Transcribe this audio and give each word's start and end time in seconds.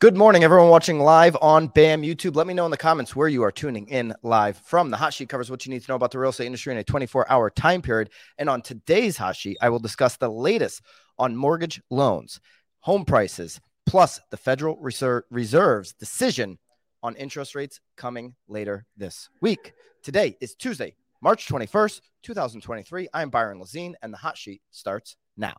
Good 0.00 0.16
morning, 0.16 0.44
everyone 0.44 0.68
watching 0.68 1.00
live 1.00 1.36
on 1.42 1.66
BAM 1.66 2.02
YouTube. 2.02 2.36
Let 2.36 2.46
me 2.46 2.54
know 2.54 2.64
in 2.64 2.70
the 2.70 2.76
comments 2.76 3.16
where 3.16 3.26
you 3.26 3.42
are 3.42 3.50
tuning 3.50 3.88
in 3.88 4.14
live 4.22 4.56
from. 4.58 4.90
The 4.90 4.96
hot 4.96 5.12
sheet 5.12 5.28
covers 5.28 5.50
what 5.50 5.66
you 5.66 5.72
need 5.72 5.82
to 5.82 5.90
know 5.90 5.96
about 5.96 6.12
the 6.12 6.20
real 6.20 6.30
estate 6.30 6.46
industry 6.46 6.72
in 6.72 6.78
a 6.78 6.84
24 6.84 7.28
hour 7.28 7.50
time 7.50 7.82
period. 7.82 8.10
And 8.38 8.48
on 8.48 8.62
today's 8.62 9.16
hot 9.16 9.34
sheet, 9.34 9.58
I 9.60 9.70
will 9.70 9.80
discuss 9.80 10.16
the 10.16 10.30
latest 10.30 10.82
on 11.18 11.34
mortgage 11.34 11.82
loans, 11.90 12.38
home 12.78 13.04
prices, 13.04 13.60
plus 13.86 14.20
the 14.30 14.36
Federal 14.36 14.76
Reserve's 14.76 15.94
decision 15.94 16.60
on 17.02 17.16
interest 17.16 17.56
rates 17.56 17.80
coming 17.96 18.36
later 18.46 18.86
this 18.96 19.28
week. 19.42 19.72
Today 20.04 20.36
is 20.40 20.54
Tuesday, 20.54 20.94
March 21.20 21.48
21st, 21.48 22.02
2023. 22.22 23.08
I'm 23.12 23.30
Byron 23.30 23.58
Lazine, 23.58 23.94
and 24.00 24.12
the 24.12 24.18
hot 24.18 24.38
sheet 24.38 24.62
starts 24.70 25.16
now. 25.36 25.54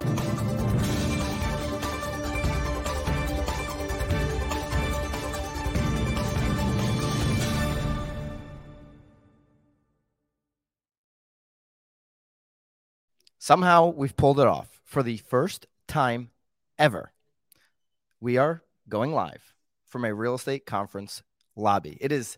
Somehow 13.49 13.87
we've 13.87 14.15
pulled 14.15 14.39
it 14.39 14.45
off 14.45 14.79
for 14.85 15.01
the 15.01 15.17
first 15.17 15.65
time 15.87 16.29
ever. 16.77 17.11
We 18.21 18.37
are 18.37 18.61
going 18.87 19.11
live 19.11 19.55
from 19.87 20.05
a 20.05 20.13
real 20.13 20.35
estate 20.35 20.67
conference 20.67 21.23
lobby. 21.55 21.97
It 21.99 22.11
is 22.11 22.37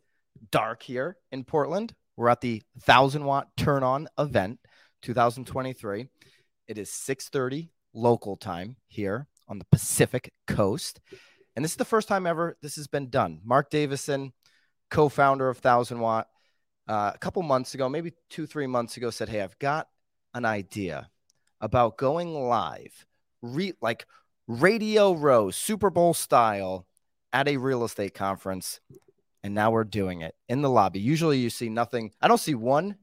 dark 0.52 0.84
here 0.84 1.18
in 1.30 1.44
Portland. 1.44 1.94
We're 2.16 2.30
at 2.30 2.40
the 2.40 2.64
1000 2.86 3.26
watt 3.26 3.50
turn 3.58 3.84
on 3.84 4.08
event 4.18 4.62
2023. 5.02 6.08
It 6.70 6.78
is 6.78 6.90
6:30 6.90 7.72
local 7.94 8.38
time 8.38 8.78
here 8.88 9.28
on 9.50 9.60
the 9.60 9.66
Pacific 9.66 10.32
Coast. 10.48 11.02
And 11.58 11.66
this 11.66 11.72
is 11.72 11.78
the 11.78 11.84
first 11.84 12.08
time 12.08 12.26
ever 12.26 12.56
this 12.62 12.78
has 12.78 12.88
been 12.88 13.10
done. 13.10 13.42
Marc 13.44 13.70
Davison, 13.70 14.32
co-founder 14.90 15.50
of 15.50 15.58
1000 15.58 16.00
watt, 16.00 16.30
uh, 16.88 17.12
a 17.14 17.18
couple 17.18 17.44
months 17.44 17.74
ago, 17.74 17.90
maybe 17.90 18.14
2-3 18.30 18.66
months 18.66 18.96
ago 18.96 19.10
said, 19.10 19.28
"Hey, 19.28 19.42
I've 19.42 19.60
got 19.60 19.90
an 20.34 20.46
idea 20.46 21.10
about 21.60 21.98
going 21.98 22.34
live, 22.34 23.06
re- 23.42 23.74
like 23.82 24.06
Radio 24.48 25.14
Row, 25.14 25.52
Super 25.52 25.90
Bowl 25.90 26.14
style, 26.14 26.86
at 27.34 27.48
a 27.48 27.58
real 27.58 27.84
estate 27.84 28.14
conference. 28.14 28.80
And 29.44 29.56
now 29.56 29.72
we're 29.72 29.84
doing 29.84 30.22
it 30.22 30.36
in 30.50 30.62
the 30.62 30.70
lobby. 30.70 31.00
Usually 31.00 31.40
you 31.40 31.50
see 31.50 31.70
nothing. 31.70 32.12
I 32.22 32.28
don't 32.28 32.38
see 32.38 32.56
one 32.56 32.98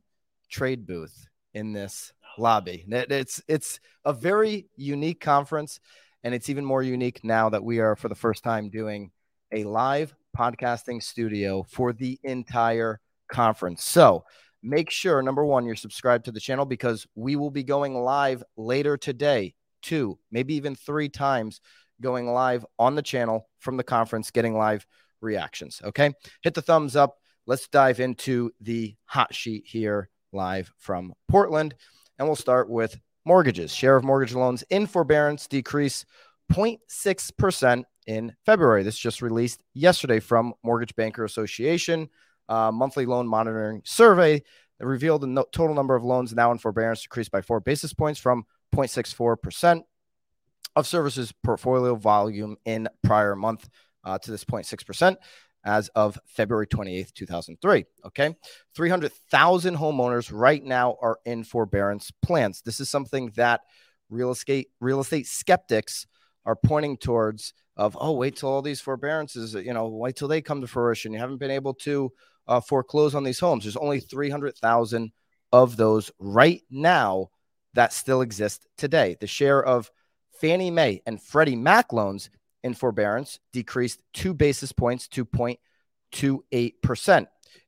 trade 0.50 0.86
booth 0.86 1.26
in 1.54 1.72
this 1.72 2.12
lobby. 2.36 2.84
It's 2.88 3.42
it's 3.48 3.80
a 4.04 4.12
very 4.12 4.68
unique 4.76 5.20
conference, 5.20 5.80
and 6.22 6.34
it's 6.34 6.48
even 6.48 6.64
more 6.64 6.82
unique 6.82 7.24
now 7.24 7.48
that 7.48 7.64
we 7.64 7.80
are 7.80 7.96
for 7.96 8.08
the 8.08 8.14
first 8.14 8.44
time 8.44 8.70
doing 8.70 9.10
a 9.52 9.64
live 9.64 10.14
podcasting 10.36 11.02
studio 11.02 11.64
for 11.68 11.92
the 11.92 12.18
entire 12.22 13.00
conference. 13.28 13.84
So 13.84 14.24
make 14.62 14.90
sure 14.90 15.22
number 15.22 15.44
one 15.44 15.64
you're 15.64 15.76
subscribed 15.76 16.24
to 16.24 16.32
the 16.32 16.40
channel 16.40 16.64
because 16.64 17.06
we 17.14 17.36
will 17.36 17.50
be 17.50 17.62
going 17.62 17.94
live 17.94 18.42
later 18.56 18.96
today 18.96 19.54
two 19.82 20.18
maybe 20.30 20.54
even 20.54 20.74
three 20.74 21.08
times 21.08 21.60
going 22.00 22.26
live 22.26 22.64
on 22.78 22.94
the 22.94 23.02
channel 23.02 23.48
from 23.58 23.76
the 23.76 23.84
conference 23.84 24.30
getting 24.30 24.56
live 24.56 24.86
reactions 25.20 25.80
okay? 25.84 26.12
Hit 26.42 26.54
the 26.54 26.62
thumbs 26.62 26.96
up. 26.96 27.16
Let's 27.46 27.68
dive 27.68 28.00
into 28.00 28.50
the 28.60 28.94
hot 29.04 29.34
sheet 29.34 29.64
here 29.66 30.10
live 30.32 30.70
from 30.76 31.14
portland 31.28 31.74
and 32.18 32.28
we'll 32.28 32.36
start 32.36 32.68
with 32.68 32.98
mortgages. 33.24 33.72
Share 33.72 33.96
of 33.96 34.04
mortgage 34.04 34.34
loans 34.34 34.62
in 34.70 34.86
forbearance 34.86 35.46
decrease 35.46 36.04
0.6% 36.52 37.84
in 38.06 38.34
february. 38.44 38.82
This 38.82 38.98
just 38.98 39.22
released 39.22 39.62
yesterday 39.74 40.20
from 40.20 40.54
mortgage 40.62 40.94
banker 40.96 41.24
association 41.24 42.08
uh, 42.48 42.70
monthly 42.72 43.06
loan 43.06 43.26
monitoring 43.26 43.82
survey 43.84 44.42
that 44.78 44.86
revealed 44.86 45.22
the 45.22 45.26
no- 45.26 45.46
total 45.52 45.74
number 45.74 45.94
of 45.94 46.04
loans 46.04 46.34
now 46.34 46.52
in 46.52 46.58
forbearance 46.58 47.02
decreased 47.02 47.30
by 47.30 47.40
four 47.40 47.60
basis 47.60 47.92
points 47.92 48.20
from 48.20 48.44
0.64% 48.74 49.82
of 50.76 50.86
services 50.86 51.32
portfolio 51.42 51.94
volume 51.94 52.56
in 52.64 52.88
prior 53.02 53.34
month 53.34 53.68
uh, 54.04 54.18
to 54.18 54.30
this 54.30 54.44
0.6% 54.44 55.16
as 55.64 55.88
of 55.88 56.18
February 56.26 56.66
28th, 56.66 57.12
2003. 57.14 57.84
Okay. 58.06 58.34
300,000 58.74 59.76
homeowners 59.76 60.30
right 60.32 60.64
now 60.64 60.96
are 61.02 61.18
in 61.24 61.42
forbearance 61.44 62.12
plans. 62.22 62.62
This 62.62 62.80
is 62.80 62.88
something 62.88 63.32
that 63.36 63.62
real 64.10 64.30
estate 64.30 64.68
real 64.80 65.00
estate 65.00 65.26
skeptics 65.26 66.06
are 66.46 66.56
pointing 66.56 66.96
towards 66.96 67.52
of 67.76 67.96
oh 68.00 68.12
wait 68.12 68.36
till 68.36 68.48
all 68.48 68.62
these 68.62 68.80
forbearances 68.80 69.54
you 69.54 69.74
know 69.74 69.88
wait 69.88 70.16
till 70.16 70.28
they 70.28 70.40
come 70.40 70.60
to 70.60 70.66
fruition 70.66 71.12
you 71.12 71.18
haven't 71.18 71.36
been 71.36 71.50
able 71.50 71.74
to 71.74 72.10
uh, 72.48 72.60
foreclose 72.60 73.14
on 73.14 73.22
these 73.22 73.38
homes. 73.38 73.64
There's 73.64 73.76
only 73.76 74.00
300,000 74.00 75.12
of 75.52 75.76
those 75.76 76.10
right 76.18 76.62
now 76.70 77.28
that 77.74 77.92
still 77.92 78.22
exist 78.22 78.66
today. 78.76 79.16
The 79.20 79.26
share 79.26 79.62
of 79.62 79.90
Fannie 80.40 80.70
Mae 80.70 81.02
and 81.06 81.22
Freddie 81.22 81.56
Mac 81.56 81.92
loans 81.92 82.30
in 82.64 82.74
forbearance 82.74 83.38
decreased 83.52 84.02
two 84.12 84.34
basis 84.34 84.72
points 84.72 85.06
to 85.08 85.24
0.28%. 85.24 87.26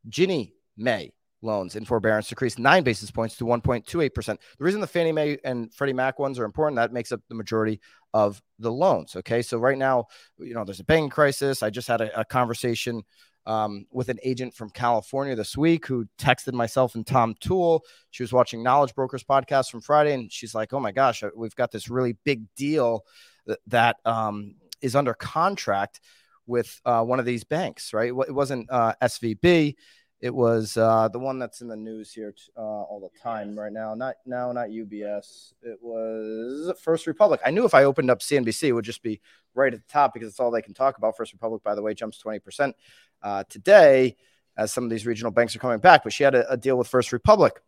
Ginnie 0.08 0.54
Mae 0.76 1.12
loans 1.42 1.76
in 1.76 1.84
forbearance 1.84 2.28
decreased 2.28 2.58
nine 2.58 2.82
basis 2.82 3.10
points 3.10 3.36
to 3.36 3.44
1.28%. 3.44 4.26
The 4.26 4.64
reason 4.64 4.80
the 4.80 4.86
Fannie 4.86 5.12
Mae 5.12 5.38
and 5.44 5.72
Freddie 5.72 5.92
Mac 5.92 6.18
ones 6.18 6.38
are 6.38 6.44
important, 6.44 6.76
that 6.76 6.92
makes 6.92 7.12
up 7.12 7.20
the 7.28 7.34
majority 7.34 7.80
of 8.12 8.42
the 8.58 8.72
loans. 8.72 9.16
Okay. 9.16 9.42
So 9.42 9.58
right 9.58 9.78
now, 9.78 10.06
you 10.38 10.54
know, 10.54 10.64
there's 10.64 10.80
a 10.80 10.84
banking 10.84 11.10
crisis. 11.10 11.62
I 11.62 11.70
just 11.70 11.88
had 11.88 12.00
a, 12.00 12.20
a 12.20 12.24
conversation 12.24 13.02
um, 13.47 13.87
with 13.91 14.09
an 14.09 14.19
agent 14.23 14.55
from 14.55 14.71
California 14.71 15.34
this 15.34 15.56
week 15.56 15.87
who 15.87 16.06
texted 16.19 16.53
myself 16.53 16.95
and 16.95 17.06
Tom 17.06 17.34
Toole. 17.41 17.84
She 18.11 18.23
was 18.23 18.33
watching 18.33 18.62
Knowledge 18.62 18.95
Brokers 18.95 19.25
podcast 19.25 19.71
from 19.71 19.81
Friday, 19.81 20.12
and 20.12 20.31
she's 20.31 20.55
like, 20.55 20.73
"Oh 20.73 20.81
my 20.81 20.93
gosh, 20.93 21.23
uh, 21.23 21.31
we've 21.34 21.56
got 21.56 21.71
this 21.71 21.89
really 21.89 22.17
big 22.25 22.43
deal 22.55 23.05
that 23.67 23.97
um, 24.05 24.55
is 24.81 24.95
under 24.95 25.15
contract 25.15 26.01
with 26.47 26.81
uh, 26.84 27.03
one 27.03 27.19
of 27.19 27.25
these 27.25 27.45
banks, 27.45 27.93
right? 27.93 28.09
It 28.09 28.34
wasn't 28.34 28.71
uh, 28.71 28.95
SVB." 29.03 29.75
It 30.20 30.34
was 30.34 30.76
uh, 30.76 31.08
the 31.08 31.19
one 31.19 31.38
that's 31.38 31.62
in 31.62 31.69
the 31.69 31.76
news 31.76 32.12
here 32.12 32.34
uh, 32.56 32.60
all 32.60 33.00
the 33.00 33.19
time 33.20 33.58
right 33.58 33.72
now. 33.72 33.94
Not 33.94 34.16
now, 34.26 34.53
not 34.53 34.69
UBS. 34.69 35.54
It 35.62 35.78
was 35.81 36.78
First 36.78 37.06
Republic. 37.06 37.41
I 37.44 37.50
knew 37.50 37.64
if 37.64 37.72
I 37.72 37.84
opened 37.84 38.10
up 38.10 38.20
CNBC, 38.20 38.64
it 38.64 38.72
would 38.72 38.84
just 38.84 39.03
be 39.03 39.20
right 39.54 39.72
at 39.72 39.80
the 39.80 39.92
top 39.92 40.12
because 40.12 40.28
it's 40.28 40.38
all 40.38 40.50
they 40.50 40.60
can 40.60 40.75
talk 40.75 40.98
about. 40.98 41.16
First 41.16 41.32
Republic, 41.32 41.62
by 41.62 41.75
the 41.75 41.82
way, 41.82 41.94
jumps 41.94 42.19
twenty 42.19 42.38
percent 42.38 42.76
uh, 43.22 43.44
today 43.48 44.16
as 44.59 44.72
some 44.72 44.84
of 44.84 44.91
these 44.91 45.06
regional 45.06 45.30
banks 45.30 45.56
are 45.56 45.60
coming 45.60 45.78
back. 45.78 46.04
But 46.04 46.12
she 46.12 46.22
had 46.22 46.34
a, 46.34 46.50
a 46.53 46.56
deal 46.56 46.76
with 46.76 46.88
First 46.88 47.12
Republic 47.12 47.62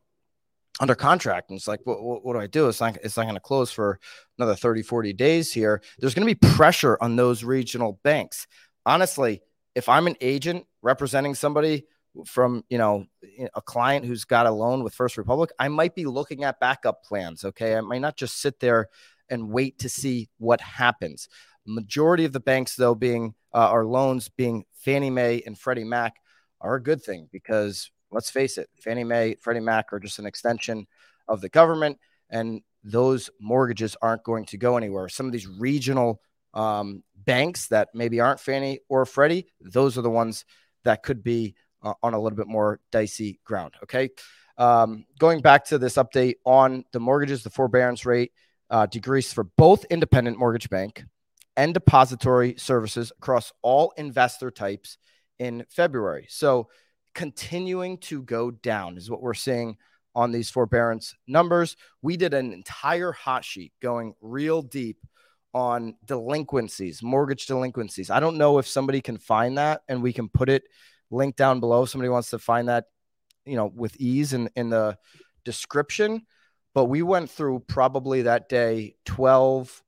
under 0.80 0.94
contract. 0.94 1.50
And 1.50 1.56
it's 1.56 1.68
like, 1.68 1.80
what, 1.84 2.02
what, 2.02 2.24
what 2.24 2.34
do 2.34 2.40
I 2.40 2.46
do? 2.46 2.68
It's 2.68 2.80
not, 2.80 2.96
it's 3.02 3.16
not 3.16 3.24
going 3.24 3.34
to 3.34 3.40
close 3.40 3.70
for 3.70 3.98
another 4.38 4.54
30, 4.54 4.82
40 4.82 5.12
days 5.12 5.52
here. 5.52 5.82
There's 5.98 6.14
going 6.14 6.26
to 6.26 6.34
be 6.34 6.48
pressure 6.54 6.98
on 7.00 7.16
those 7.16 7.44
regional 7.44 8.00
banks. 8.02 8.46
Honestly, 8.84 9.42
if 9.74 9.88
I'm 9.88 10.06
an 10.06 10.16
agent 10.20 10.66
representing 10.82 11.34
somebody 11.34 11.84
from 12.26 12.64
you 12.68 12.78
know 12.78 13.06
a 13.54 13.62
client 13.62 14.04
who's 14.04 14.24
got 14.24 14.46
a 14.46 14.50
loan 14.50 14.82
with 14.82 14.94
First 14.94 15.16
Republic, 15.16 15.50
I 15.58 15.68
might 15.68 15.94
be 15.94 16.04
looking 16.04 16.44
at 16.44 16.60
backup 16.60 17.02
plans. 17.04 17.44
Okay, 17.44 17.76
I 17.76 17.80
might 17.80 18.00
not 18.00 18.16
just 18.16 18.40
sit 18.40 18.60
there 18.60 18.88
and 19.30 19.50
wait 19.50 19.78
to 19.78 19.88
see 19.88 20.28
what 20.38 20.60
happens. 20.60 21.28
Majority 21.64 22.24
of 22.24 22.32
the 22.32 22.40
banks, 22.40 22.76
though, 22.76 22.94
being 22.94 23.34
uh, 23.54 23.68
our 23.68 23.84
loans 23.84 24.28
being 24.28 24.64
Fannie 24.74 25.10
Mae 25.10 25.42
and 25.46 25.58
Freddie 25.58 25.84
Mac, 25.84 26.14
are 26.60 26.76
a 26.76 26.82
good 26.82 27.02
thing 27.02 27.28
because 27.32 27.90
let's 28.10 28.30
face 28.30 28.58
it, 28.58 28.68
Fannie 28.80 29.04
Mae, 29.04 29.36
Freddie 29.40 29.60
Mac 29.60 29.92
are 29.92 29.98
just 29.98 30.18
an 30.18 30.26
extension 30.26 30.86
of 31.28 31.40
the 31.40 31.48
government, 31.48 31.98
and 32.30 32.60
those 32.84 33.30
mortgages 33.40 33.96
aren't 34.02 34.24
going 34.24 34.44
to 34.46 34.58
go 34.58 34.76
anywhere. 34.76 35.08
Some 35.08 35.26
of 35.26 35.32
these 35.32 35.46
regional 35.46 36.20
um, 36.54 37.02
banks 37.16 37.68
that 37.68 37.88
maybe 37.94 38.20
aren't 38.20 38.40
Fannie 38.40 38.80
or 38.88 39.06
Freddie, 39.06 39.46
those 39.60 39.96
are 39.96 40.02
the 40.02 40.10
ones 40.10 40.44
that 40.84 41.02
could 41.02 41.22
be 41.22 41.54
uh, 41.82 41.94
on 42.02 42.14
a 42.14 42.20
little 42.20 42.36
bit 42.36 42.48
more 42.48 42.80
dicey 42.90 43.40
ground. 43.44 43.74
Okay. 43.82 44.10
Um, 44.58 45.06
going 45.18 45.40
back 45.40 45.64
to 45.66 45.78
this 45.78 45.94
update 45.94 46.36
on 46.44 46.84
the 46.92 47.00
mortgages, 47.00 47.42
the 47.42 47.50
forbearance 47.50 48.04
rate 48.04 48.32
uh, 48.70 48.86
decreased 48.86 49.34
for 49.34 49.44
both 49.44 49.84
independent 49.86 50.38
mortgage 50.38 50.68
bank 50.70 51.04
and 51.56 51.74
depository 51.74 52.54
services 52.58 53.12
across 53.18 53.52
all 53.62 53.92
investor 53.96 54.50
types 54.50 54.98
in 55.38 55.64
February. 55.68 56.26
So 56.28 56.68
continuing 57.14 57.98
to 57.98 58.22
go 58.22 58.50
down 58.50 58.96
is 58.96 59.10
what 59.10 59.22
we're 59.22 59.34
seeing 59.34 59.76
on 60.14 60.32
these 60.32 60.50
forbearance 60.50 61.14
numbers. 61.26 61.76
We 62.00 62.16
did 62.16 62.34
an 62.34 62.52
entire 62.52 63.12
hot 63.12 63.44
sheet 63.44 63.72
going 63.80 64.14
real 64.20 64.62
deep 64.62 64.98
on 65.54 65.94
delinquencies, 66.06 67.02
mortgage 67.02 67.46
delinquencies. 67.46 68.10
I 68.10 68.20
don't 68.20 68.38
know 68.38 68.58
if 68.58 68.66
somebody 68.66 69.00
can 69.00 69.18
find 69.18 69.58
that 69.58 69.82
and 69.88 70.02
we 70.02 70.12
can 70.12 70.28
put 70.28 70.48
it 70.48 70.64
link 71.12 71.36
down 71.36 71.60
below. 71.60 71.84
Somebody 71.84 72.08
wants 72.08 72.30
to 72.30 72.38
find 72.38 72.68
that, 72.68 72.86
you 73.44 73.56
know, 73.56 73.66
with 73.66 73.96
ease 74.00 74.32
in, 74.32 74.50
in 74.56 74.70
the 74.70 74.98
description. 75.44 76.22
But 76.74 76.86
we 76.86 77.02
went 77.02 77.30
through 77.30 77.60
probably 77.68 78.22
that 78.22 78.48
day 78.48 78.96
12 79.04 79.82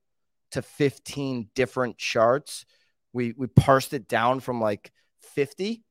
to 0.51 0.61
15 0.61 1.49
different 1.55 1.97
charts 1.97 2.65
we 3.15 3.33
we 3.37 3.47
parsed 3.47 3.93
it 3.93 4.07
down 4.07 4.41
from 4.41 4.61
like 4.61 4.91
50 5.21 5.83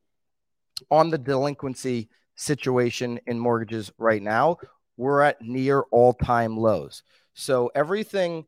on 0.90 1.10
the 1.10 1.18
delinquency 1.18 2.10
situation 2.36 3.18
in 3.26 3.38
mortgages 3.38 3.90
right 3.98 4.22
now. 4.22 4.58
We're 4.96 5.22
at 5.22 5.40
near 5.40 5.80
all-time 5.90 6.56
lows. 6.56 7.02
So 7.32 7.70
everything 7.74 8.44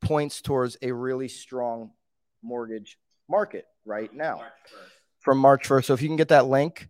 points 0.00 0.40
towards 0.40 0.76
a 0.82 0.90
really 0.90 1.28
strong 1.28 1.90
mortgage 2.42 2.98
market 3.28 3.66
right 3.84 4.12
now 4.12 4.40
from 5.22 5.38
March 5.38 5.68
1st. 5.68 5.86
So 5.86 5.94
if 5.94 6.02
you 6.02 6.08
can 6.08 6.16
get 6.16 6.28
that 6.28 6.46
link 6.46 6.88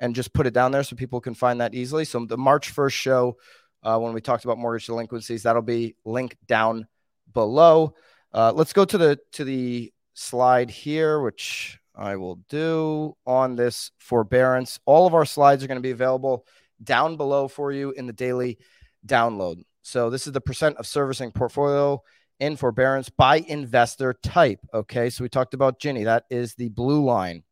and 0.00 0.14
just 0.14 0.32
put 0.32 0.46
it 0.46 0.54
down 0.54 0.72
there 0.72 0.82
so 0.82 0.96
people 0.96 1.20
can 1.20 1.34
find 1.34 1.60
that 1.60 1.74
easily. 1.74 2.04
So 2.04 2.24
the 2.24 2.38
March 2.38 2.74
1st 2.74 2.92
show, 2.92 3.36
uh, 3.82 3.98
when 3.98 4.12
we 4.12 4.20
talked 4.20 4.44
about 4.44 4.58
mortgage 4.58 4.86
delinquencies, 4.86 5.42
that'll 5.42 5.62
be 5.62 5.96
linked 6.04 6.44
down 6.46 6.86
below. 7.32 7.94
Uh, 8.32 8.52
let's 8.54 8.72
go 8.72 8.84
to 8.84 8.96
the 8.96 9.18
to 9.32 9.44
the 9.44 9.92
slide 10.14 10.70
here, 10.70 11.20
which 11.20 11.78
I 11.94 12.16
will 12.16 12.36
do 12.48 13.16
on 13.26 13.56
this 13.56 13.90
forbearance. 13.98 14.78
All 14.86 15.06
of 15.06 15.14
our 15.14 15.24
slides 15.24 15.62
are 15.62 15.66
going 15.66 15.76
to 15.76 15.82
be 15.82 15.90
available 15.90 16.46
down 16.82 17.16
below 17.16 17.48
for 17.48 17.72
you 17.72 17.90
in 17.90 18.06
the 18.06 18.12
daily 18.12 18.58
download. 19.06 19.64
So 19.82 20.10
this 20.10 20.26
is 20.26 20.32
the 20.32 20.40
percent 20.40 20.76
of 20.76 20.86
servicing 20.86 21.32
portfolio 21.32 22.02
in 22.40 22.56
forbearance 22.56 23.08
by 23.08 23.36
investor 23.36 24.14
type. 24.14 24.60
Okay, 24.72 25.10
so 25.10 25.22
we 25.24 25.28
talked 25.28 25.54
about 25.54 25.78
Ginnie. 25.78 26.04
That 26.04 26.24
is 26.30 26.54
the 26.54 26.70
blue 26.70 27.04
line. 27.04 27.42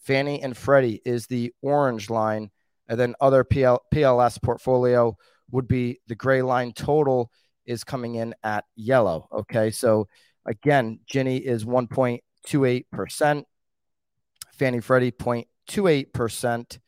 Fannie 0.00 0.42
and 0.42 0.56
Freddie 0.56 1.00
is 1.04 1.26
the 1.26 1.52
orange 1.62 2.10
line, 2.10 2.50
and 2.88 2.98
then 2.98 3.14
other 3.20 3.44
PL, 3.44 3.82
PLS 3.94 4.42
portfolio 4.42 5.16
would 5.50 5.68
be 5.68 6.00
the 6.06 6.14
gray 6.14 6.42
line. 6.42 6.72
Total 6.72 7.30
is 7.66 7.84
coming 7.84 8.16
in 8.16 8.34
at 8.42 8.64
yellow. 8.76 9.28
Okay, 9.32 9.70
so 9.70 10.08
again, 10.46 11.00
Ginnie 11.06 11.38
is 11.38 11.64
1.28 11.64 12.84
percent. 12.90 13.46
Fannie 14.54 14.80
Freddie 14.80 15.12
0.28 15.12 16.12
percent, 16.12 16.78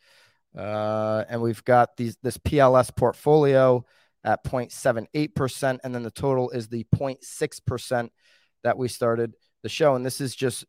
uh, 0.57 1.25
and 1.29 1.41
we've 1.41 1.65
got 1.65 1.97
these 1.97 2.17
this 2.23 2.37
PLS 2.37 2.95
portfolio 2.95 3.85
at 4.25 4.45
0.78 4.45 5.35
percent, 5.35 5.81
and 5.85 5.95
then 5.95 6.03
the 6.03 6.11
total 6.11 6.51
is 6.51 6.69
the 6.69 6.87
0.6 6.95 7.65
percent 7.67 8.13
that 8.63 8.79
we 8.79 8.89
started 8.89 9.35
the 9.63 9.69
show. 9.69 9.95
And 9.95 10.05
this 10.05 10.21
is 10.21 10.35
just, 10.35 10.65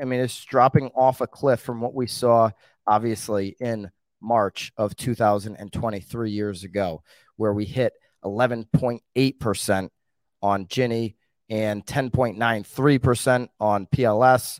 I 0.00 0.04
mean, 0.04 0.20
it's 0.20 0.44
dropping 0.44 0.90
off 0.94 1.20
a 1.20 1.26
cliff 1.26 1.58
from 1.60 1.80
what 1.80 1.94
we 1.94 2.06
saw, 2.06 2.50
obviously, 2.86 3.56
in 3.60 3.90
March 4.20 4.72
of 4.76 4.94
2023 4.96 6.30
years 6.30 6.62
ago, 6.64 7.02
where 7.36 7.52
we 7.52 7.64
hit 7.64 7.92
11.8 8.24 9.38
percent 9.38 9.92
on 10.42 10.66
Ginnie 10.68 11.16
and 11.48 11.86
10.93 11.86 13.02
percent 13.02 13.50
on 13.60 13.86
PLS. 13.86 14.58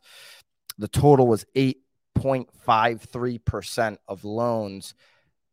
The 0.79 0.89
total 0.89 1.27
was 1.27 1.45
8.53% 1.57 3.97
of 4.09 4.25
loans 4.25 4.95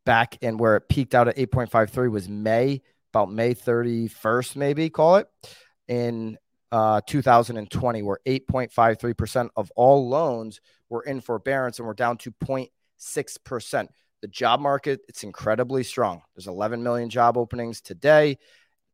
back 0.04 0.36
in 0.42 0.58
where 0.58 0.76
it 0.76 0.88
peaked 0.88 1.14
out 1.14 1.28
at 1.28 1.36
8.53 1.36 2.10
was 2.10 2.28
May, 2.28 2.82
about 3.12 3.32
May 3.32 3.54
31st, 3.54 4.56
maybe 4.56 4.90
call 4.90 5.16
it 5.16 5.28
in 5.88 6.36
uh, 6.74 7.00
2020, 7.06 8.02
where 8.02 8.18
8.53% 8.26 9.50
of 9.56 9.70
all 9.76 10.08
loans 10.08 10.60
were 10.88 11.02
in 11.02 11.20
forbearance 11.20 11.78
and 11.78 11.86
we're 11.86 11.94
down 11.94 12.16
to 12.18 12.32
0.6%. 12.32 13.88
The 14.22 14.28
job 14.28 14.60
market, 14.60 15.00
it's 15.08 15.22
incredibly 15.22 15.84
strong. 15.84 16.22
There's 16.34 16.46
11 16.46 16.82
million 16.82 17.10
job 17.10 17.36
openings 17.36 17.80
today, 17.80 18.38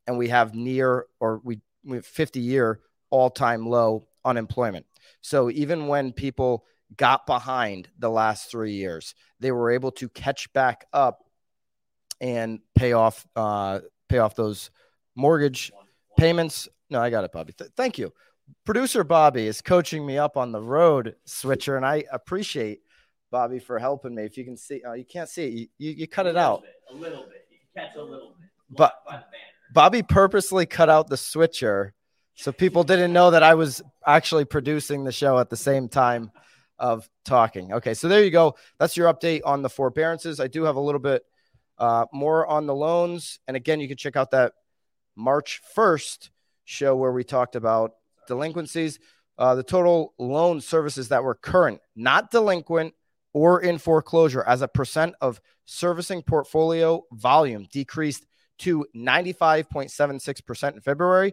and 0.06 0.18
we 0.18 0.28
have 0.28 0.54
near 0.54 1.06
or 1.20 1.40
we, 1.44 1.60
we 1.84 1.96
have 1.96 2.06
50 2.06 2.40
year 2.40 2.80
all 3.10 3.30
time 3.30 3.66
low 3.66 4.06
unemployment. 4.24 4.84
So 5.22 5.50
even 5.50 5.86
when 5.86 6.12
people 6.12 6.64
got 6.96 7.26
behind 7.26 7.88
the 7.98 8.10
last 8.10 8.50
three 8.50 8.72
years. 8.72 9.14
They 9.38 9.52
were 9.52 9.70
able 9.70 9.92
to 9.92 10.08
catch 10.08 10.52
back 10.52 10.86
up 10.92 11.24
and 12.20 12.60
pay 12.74 12.92
off 12.92 13.26
uh, 13.36 13.80
pay 14.08 14.18
off 14.18 14.34
those 14.34 14.70
mortgage 15.14 15.72
payments. 16.18 16.68
No, 16.90 17.00
I 17.00 17.10
got 17.10 17.24
it, 17.24 17.32
Bobby. 17.32 17.52
Th- 17.52 17.70
thank 17.76 17.98
you. 17.98 18.12
Producer 18.64 19.04
Bobby 19.04 19.46
is 19.46 19.62
coaching 19.62 20.04
me 20.04 20.18
up 20.18 20.36
on 20.36 20.52
the 20.52 20.60
road 20.60 21.14
switcher, 21.24 21.76
and 21.76 21.86
I 21.86 22.04
appreciate 22.12 22.80
Bobby 23.30 23.60
for 23.60 23.78
helping 23.78 24.14
me. 24.14 24.24
If 24.24 24.36
you 24.36 24.44
can 24.44 24.56
see, 24.56 24.82
uh, 24.82 24.94
you 24.94 25.04
can't 25.04 25.28
see 25.28 25.44
it. 25.44 25.52
You, 25.52 25.66
you, 25.78 25.90
you 25.92 26.08
cut 26.08 26.26
it 26.26 26.36
out 26.36 26.62
bit, 26.62 26.74
a 26.90 26.94
little 26.94 27.24
bit. 27.24 27.46
You 27.50 27.58
can 27.74 27.86
catch 27.86 27.96
a 27.96 28.02
little 28.02 28.34
bit. 28.38 28.48
But 28.76 28.94
Bobby 29.72 30.02
purposely 30.02 30.66
cut 30.66 30.88
out 30.88 31.08
the 31.08 31.16
switcher 31.16 31.94
so 32.34 32.52
people 32.52 32.84
didn't 32.84 33.12
know 33.12 33.30
that 33.32 33.42
I 33.42 33.54
was 33.54 33.82
actually 34.06 34.46
producing 34.46 35.04
the 35.04 35.12
show 35.12 35.38
at 35.38 35.50
the 35.50 35.56
same 35.56 35.88
time 35.88 36.32
of 36.78 37.08
talking. 37.24 37.72
Okay, 37.74 37.94
so 37.94 38.08
there 38.08 38.24
you 38.24 38.30
go. 38.30 38.56
That's 38.78 38.96
your 38.96 39.12
update 39.12 39.42
on 39.44 39.62
the 39.62 39.68
forbearances. 39.68 40.40
I 40.40 40.46
do 40.46 40.64
have 40.64 40.76
a 40.76 40.80
little 40.80 41.00
bit 41.00 41.22
uh, 41.78 42.06
more 42.12 42.46
on 42.46 42.66
the 42.66 42.74
loans. 42.74 43.38
And 43.46 43.56
again, 43.56 43.80
you 43.80 43.88
can 43.88 43.98
check 43.98 44.16
out 44.16 44.30
that 44.30 44.54
March 45.16 45.60
1st 45.76 46.30
show 46.70 46.94
where 46.96 47.12
we 47.12 47.24
talked 47.24 47.56
about 47.56 47.92
delinquencies. 48.28 48.98
Uh, 49.36 49.54
the 49.54 49.62
total 49.62 50.14
loan 50.18 50.60
services 50.60 51.08
that 51.08 51.24
were 51.24 51.34
current, 51.34 51.80
not 51.96 52.30
delinquent 52.30 52.94
or 53.32 53.60
in 53.60 53.78
foreclosure, 53.78 54.44
as 54.46 54.62
a 54.62 54.68
percent 54.68 55.14
of 55.20 55.40
servicing 55.64 56.22
portfolio 56.22 57.02
volume 57.12 57.66
decreased 57.72 58.26
to 58.58 58.86
95.76% 58.94 60.74
in 60.74 60.80
February 60.80 61.32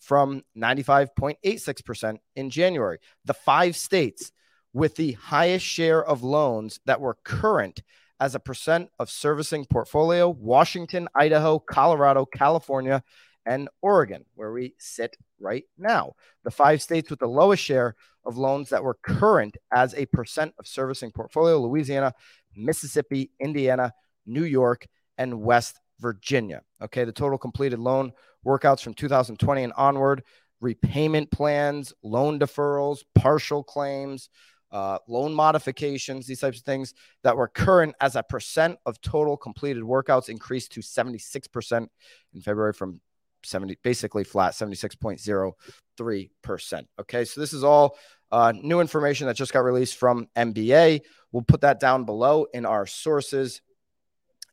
from 0.00 0.42
95.86% 0.56 2.18
in 2.34 2.50
January. 2.50 2.98
The 3.24 3.34
five 3.34 3.76
states 3.76 4.32
with 4.72 4.96
the 4.96 5.12
highest 5.12 5.64
share 5.64 6.04
of 6.04 6.22
loans 6.22 6.80
that 6.86 7.00
were 7.00 7.16
current 7.24 7.80
as 8.18 8.34
a 8.34 8.40
percent 8.40 8.88
of 8.98 9.10
servicing 9.10 9.64
portfolio 9.66 10.28
Washington, 10.28 11.08
Idaho, 11.14 11.58
Colorado, 11.58 12.24
California, 12.24 13.02
and 13.46 13.68
Oregon, 13.80 14.24
where 14.34 14.52
we 14.52 14.74
sit 14.78 15.16
right 15.40 15.64
now. 15.78 16.14
The 16.44 16.50
five 16.50 16.82
states 16.82 17.08
with 17.08 17.20
the 17.20 17.28
lowest 17.28 17.62
share 17.62 17.94
of 18.24 18.36
loans 18.36 18.68
that 18.70 18.82
were 18.82 18.98
current 19.02 19.56
as 19.72 19.94
a 19.94 20.06
percent 20.06 20.52
of 20.58 20.66
servicing 20.66 21.12
portfolio 21.12 21.58
Louisiana, 21.60 22.12
Mississippi, 22.54 23.30
Indiana, 23.40 23.92
New 24.26 24.44
York, 24.44 24.86
and 25.16 25.42
West 25.42 25.80
Virginia. 26.00 26.62
Okay, 26.82 27.04
the 27.04 27.12
total 27.12 27.38
completed 27.38 27.78
loan 27.78 28.12
workouts 28.44 28.82
from 28.82 28.94
2020 28.94 29.62
and 29.62 29.72
onward, 29.76 30.22
repayment 30.60 31.30
plans, 31.30 31.92
loan 32.02 32.38
deferrals, 32.38 33.00
partial 33.14 33.62
claims, 33.62 34.28
uh, 34.72 34.98
loan 35.08 35.32
modifications, 35.32 36.26
these 36.26 36.40
types 36.40 36.58
of 36.58 36.64
things 36.64 36.92
that 37.22 37.36
were 37.36 37.48
current 37.48 37.94
as 38.00 38.16
a 38.16 38.22
percent 38.22 38.76
of 38.84 39.00
total 39.00 39.36
completed 39.36 39.82
workouts 39.82 40.28
increased 40.28 40.72
to 40.72 40.80
76% 40.80 41.86
in 42.34 42.40
February 42.40 42.72
from 42.72 43.00
70, 43.46 43.78
basically 43.82 44.24
flat, 44.24 44.52
76.03%. 44.52 46.86
Okay, 47.00 47.24
so 47.24 47.40
this 47.40 47.52
is 47.52 47.64
all 47.64 47.96
uh, 48.30 48.52
new 48.52 48.80
information 48.80 49.26
that 49.26 49.36
just 49.36 49.52
got 49.52 49.60
released 49.60 49.96
from 49.96 50.28
MBA. 50.36 51.00
We'll 51.32 51.42
put 51.42 51.62
that 51.62 51.80
down 51.80 52.04
below 52.04 52.46
in 52.52 52.66
our 52.66 52.86
sources 52.86 53.62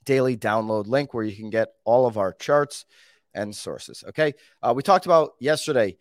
daily 0.06 0.36
download 0.36 0.88
link 0.88 1.14
where 1.14 1.24
you 1.24 1.36
can 1.36 1.50
get 1.50 1.70
all 1.86 2.06
of 2.06 2.18
our 2.18 2.34
charts 2.34 2.86
and 3.34 3.56
sources. 3.56 4.04
Okay, 4.10 4.34
uh, 4.62 4.74
we 4.76 4.84
talked 4.84 5.06
about 5.06 5.32
yesterday 5.40 5.96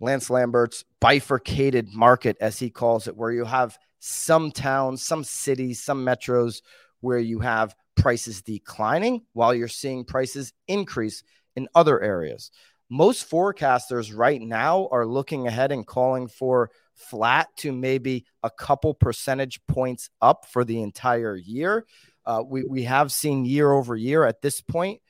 Lance 0.00 0.30
Lambert's 0.30 0.84
bifurcated 1.00 1.94
market, 1.94 2.36
as 2.40 2.58
he 2.58 2.70
calls 2.70 3.08
it, 3.08 3.16
where 3.16 3.32
you 3.32 3.44
have 3.44 3.78
some 3.98 4.50
towns, 4.50 5.02
some 5.02 5.24
cities, 5.24 5.82
some 5.82 6.04
metros 6.04 6.60
where 7.00 7.18
you 7.18 7.40
have 7.40 7.74
prices 7.96 8.42
declining 8.42 9.22
while 9.32 9.54
you're 9.54 9.68
seeing 9.68 10.04
prices 10.04 10.52
increase 10.68 11.22
in 11.56 11.68
other 11.74 12.00
areas. 12.00 12.50
Most 12.88 13.28
forecasters 13.28 14.16
right 14.16 14.40
now 14.40 14.88
are 14.92 15.06
looking 15.06 15.46
ahead 15.46 15.72
and 15.72 15.84
calling 15.86 16.28
for 16.28 16.70
flat 16.94 17.48
to 17.56 17.72
maybe 17.72 18.24
a 18.42 18.50
couple 18.50 18.94
percentage 18.94 19.60
points 19.66 20.08
up 20.22 20.46
for 20.46 20.64
the 20.64 20.80
entire 20.82 21.34
year. 21.34 21.84
Uh, 22.24 22.42
we, 22.46 22.64
we 22.64 22.84
have 22.84 23.10
seen 23.10 23.44
year 23.44 23.72
over 23.72 23.96
year 23.96 24.24
at 24.24 24.40
this 24.40 24.60
point, 24.60 25.00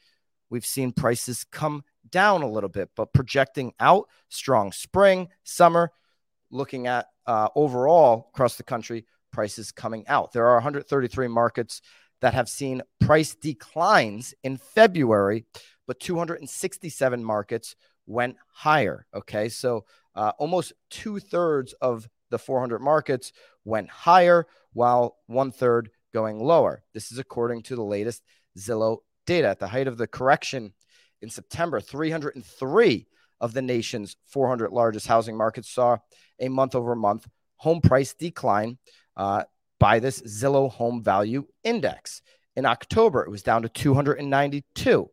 we've 0.49 0.67
seen 0.67 0.93
prices 0.93 1.45
come 1.51 1.83
down 2.11 2.43
a 2.43 2.51
little 2.51 2.69
bit, 2.69 2.91
but 2.97 3.13
projecting 3.13 3.73
out 3.81 4.09
strong 4.29 4.73
spring, 4.73 5.29
summer, 5.45 5.91
looking 6.51 6.87
at 6.87 7.07
uh, 7.27 7.49
overall 7.55 8.31
across 8.33 8.57
the 8.57 8.63
country, 8.63 9.07
prices 9.33 9.73
coming 9.73 10.07
out. 10.09 10.33
There 10.33 10.47
are 10.47 10.55
133 10.55 11.29
markets 11.29 11.83
that 12.21 12.35
have 12.35 12.49
seen 12.49 12.83
price 13.01 13.35
declines 13.35 14.35
in 14.43 14.57
February, 14.57 15.45
but 15.87 16.01
267 16.01 17.23
markets 17.23 17.77
went 18.07 18.37
higher. 18.53 19.07
Okay. 19.15 19.49
So 19.49 19.85
uh, 20.15 20.33
almost 20.39 20.73
two 20.91 21.19
thirds 21.19 21.73
of 21.75 22.09
the 22.31 22.39
400 22.39 22.81
markets 22.81 23.33
went 23.65 23.89
higher, 23.89 24.47
while 24.73 25.17
one 25.27 25.53
third 25.53 25.91
going 26.13 26.39
lower. 26.39 26.83
This 26.95 27.13
is 27.13 27.19
according 27.19 27.63
to 27.65 27.77
the 27.77 27.85
latest 27.85 28.23
Zillow 28.59 28.99
data. 29.27 29.49
At 29.49 29.59
the 29.59 29.69
height 29.69 29.87
of 29.87 29.99
the 29.99 30.07
correction 30.07 30.73
in 31.23 31.31
September, 31.31 31.81
303 31.81 33.07
of 33.41 33.53
the 33.53 33.63
nation's 33.63 34.17
400 34.27 34.71
largest 34.71 35.07
housing 35.07 35.37
markets 35.37 35.71
saw 35.71 35.99
a 36.41 36.49
month 36.49 36.75
over 36.75 36.95
month 36.95 37.27
home 37.57 37.81
price 37.81 38.15
decline 38.15 38.79
uh, 39.17 39.45
by 39.79 39.99
this 39.99 40.23
Zillow 40.23 40.71
Home 40.73 41.03
Value 41.03 41.47
Index. 41.65 42.23
In 42.55 42.65
October, 42.65 43.23
it 43.23 43.31
was 43.31 43.43
down 43.43 43.63
to 43.63 43.69
292. 43.69 45.11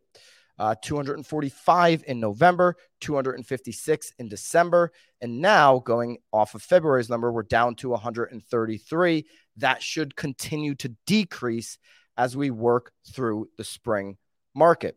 Uh, 0.56 0.74
245 0.82 2.04
in 2.06 2.20
November, 2.20 2.76
256 3.00 4.12
in 4.18 4.28
December, 4.28 4.92
and 5.20 5.40
now 5.40 5.80
going 5.80 6.18
off 6.32 6.54
of 6.54 6.62
February's 6.62 7.10
number, 7.10 7.32
we're 7.32 7.42
down 7.42 7.74
to 7.74 7.88
133. 7.88 9.26
That 9.56 9.82
should 9.82 10.14
continue 10.14 10.76
to 10.76 10.94
decrease 11.06 11.78
as 12.16 12.36
we 12.36 12.50
work 12.50 12.92
through 13.12 13.48
the 13.56 13.64
spring 13.64 14.16
market. 14.54 14.96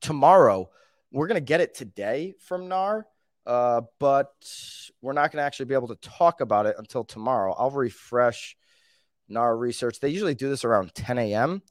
Tomorrow, 0.00 0.68
we're 1.10 1.26
going 1.26 1.40
to 1.40 1.40
get 1.40 1.60
it 1.60 1.74
today 1.74 2.34
from 2.38 2.68
NAR, 2.68 3.06
uh, 3.46 3.80
but 3.98 4.30
we're 5.00 5.14
not 5.14 5.32
going 5.32 5.40
to 5.40 5.46
actually 5.46 5.66
be 5.66 5.74
able 5.74 5.88
to 5.88 5.96
talk 5.96 6.40
about 6.40 6.66
it 6.66 6.76
until 6.78 7.04
tomorrow. 7.04 7.54
I'll 7.56 7.70
refresh 7.70 8.56
NAR 9.28 9.56
research. 9.56 10.00
They 10.00 10.10
usually 10.10 10.34
do 10.34 10.48
this 10.48 10.64
around 10.64 10.94
10 10.94 11.18
a.m. 11.18 11.62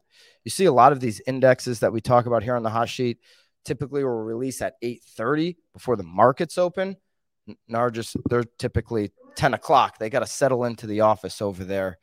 You 0.48 0.52
see 0.52 0.64
a 0.64 0.72
lot 0.72 0.94
of 0.94 1.02
these 1.02 1.22
indexes 1.28 1.82
that 1.82 1.92
we 1.92 2.00
talk 2.00 2.26
about 2.26 2.42
here 2.42 2.56
on 2.56 2.64
the 2.64 2.70
hot 2.70 2.88
sheet 2.88 3.20
typically 3.66 4.06
will 4.06 4.24
release 4.24 4.62
at 4.62 4.76
8:30 4.82 5.58
before 5.74 5.98
the 5.98 6.04
markets 6.04 6.58
open. 6.58 6.96
NAR 7.68 7.92
just 7.92 8.16
they're 8.30 8.46
typically 8.58 9.12
10 9.36 9.54
o'clock. 9.56 9.98
They 9.98 10.10
got 10.10 10.22
to 10.22 10.26
settle 10.26 10.64
into 10.64 10.88
the 10.88 11.02
office 11.02 11.42
over 11.42 11.66
there 11.66 11.98